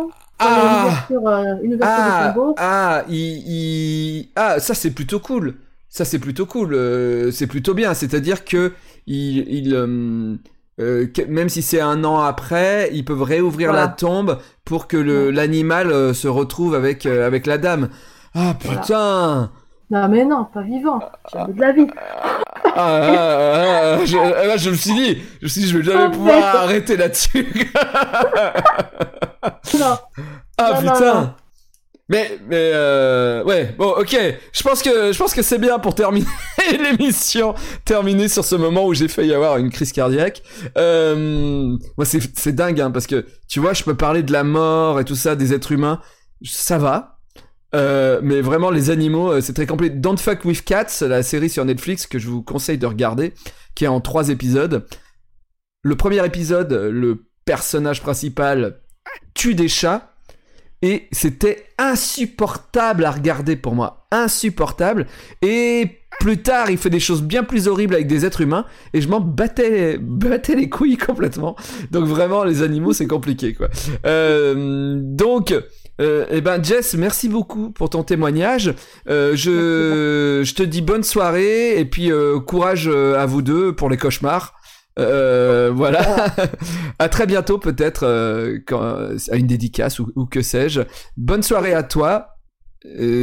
[0.48, 5.20] une Ah ouverture, euh, une ouverture de Ah, ah, il, il- ah, ça c'est plutôt
[5.20, 5.54] cool.
[5.88, 6.74] Ça c'est plutôt cool.
[6.74, 7.94] euh, c'est plutôt bien.
[7.94, 8.72] C'est-à-dire que
[9.06, 10.36] il, il, euh,
[10.80, 13.86] euh, même si c'est un an après, ils peuvent réouvrir Voilà.
[13.86, 15.32] la tombe pour que Ouais.
[15.32, 17.88] l'animal se retrouve avec avec la dame.
[18.34, 18.80] Ah Voilà.
[19.90, 21.00] Non, mais non, pas vivant.
[21.32, 21.86] Jamais de la vie.
[22.64, 25.68] Ah, ah, ah, ah, je, ah, là, je me suis dit, je me suis dit,
[25.68, 26.56] je vais jamais Oh, pouvoir merde.
[26.56, 27.46] arrêter là-dessus.
[29.78, 29.96] Non.
[30.58, 31.14] Ah non, putain.
[31.14, 31.34] non.
[32.10, 34.16] Mais mais euh, ouais bon ok
[34.52, 36.26] je pense que je pense que c'est bien pour terminer
[36.72, 40.42] l'émission terminer sur ce moment où j'ai failli avoir une crise cardiaque
[40.76, 44.42] euh, moi c'est c'est dingue hein, parce que tu vois je peux parler de la
[44.42, 46.00] mort et tout ça des êtres humains
[46.44, 47.19] ça va
[47.74, 51.48] euh, mais vraiment les animaux euh, c'est très complet Don't Fuck With Cats la série
[51.48, 53.32] sur Netflix que je vous conseille de regarder
[53.74, 54.86] qui est en trois épisodes
[55.82, 58.80] le premier épisode le personnage principal
[59.34, 60.10] tue des chats
[60.82, 65.06] et c'était insupportable à regarder pour moi, insupportable.
[65.42, 68.64] Et plus tard, il fait des choses bien plus horribles avec des êtres humains,
[68.94, 71.56] et je m'en battais, battais les couilles complètement.
[71.90, 73.68] Donc vraiment, les animaux, c'est compliqué, quoi.
[74.06, 75.54] Euh, donc,
[76.00, 78.74] euh, eh ben Jess, merci beaucoup pour ton témoignage.
[79.08, 83.90] Euh, je, je te dis bonne soirée et puis euh, courage à vous deux pour
[83.90, 84.54] les cauchemars.
[84.96, 86.34] Voilà.
[86.98, 90.82] à très bientôt peut-être à une dédicace ou, ou que sais-je.
[91.16, 92.28] Bonne soirée à toi.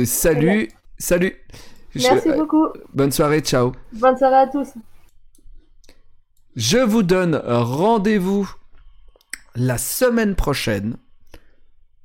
[0.05, 0.69] Salut,
[0.99, 1.35] salut.
[1.95, 2.67] Je- Merci beaucoup.
[2.93, 3.71] bonne soirée, ciao.
[3.93, 4.69] Bonne soirée à tous.
[6.55, 8.49] Je vous donne rendez-vous
[9.55, 10.97] la semaine prochaine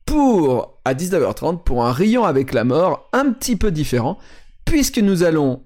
[0.04, 4.18] pour à 19h30 pour un rayon avec la mort un petit peu différent
[4.64, 5.62] puisque nous allons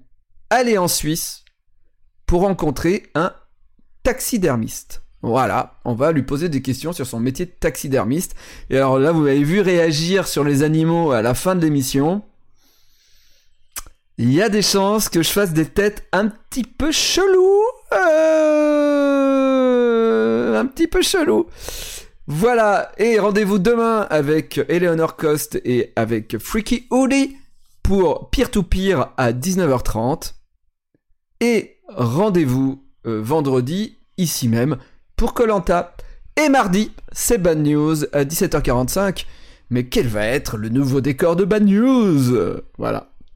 [0.49, 1.43] aller en Suisse
[2.25, 3.33] pour rencontrer un
[4.03, 5.01] taxidermiste.
[5.21, 8.35] Voilà, on va lui poser des questions sur son métier de taxidermiste.
[8.69, 12.21] Et alors là, vous m'avez vu réagir sur les animaux à la fin de l'émission.
[14.19, 17.61] Il y a des chances que je fasse des têtes un petit peu chelou.
[17.93, 18.97] Euh,
[20.59, 21.47] un petit peu chelou.
[22.29, 27.37] Voilà, et rendez-vous demain avec Eleanor Cost et avec Freaky Hoodie
[27.83, 30.33] pour Peer to Peer à 19h30.
[31.39, 34.75] Et rendez-vous euh, vendredi, ici même,
[35.15, 35.95] pour Colanta.
[36.35, 39.25] Et mardi, c'est Bad News à 17h45.
[39.69, 42.61] Mais quel va être le nouveau décor de Bad News?
[42.77, 43.13] Voilà.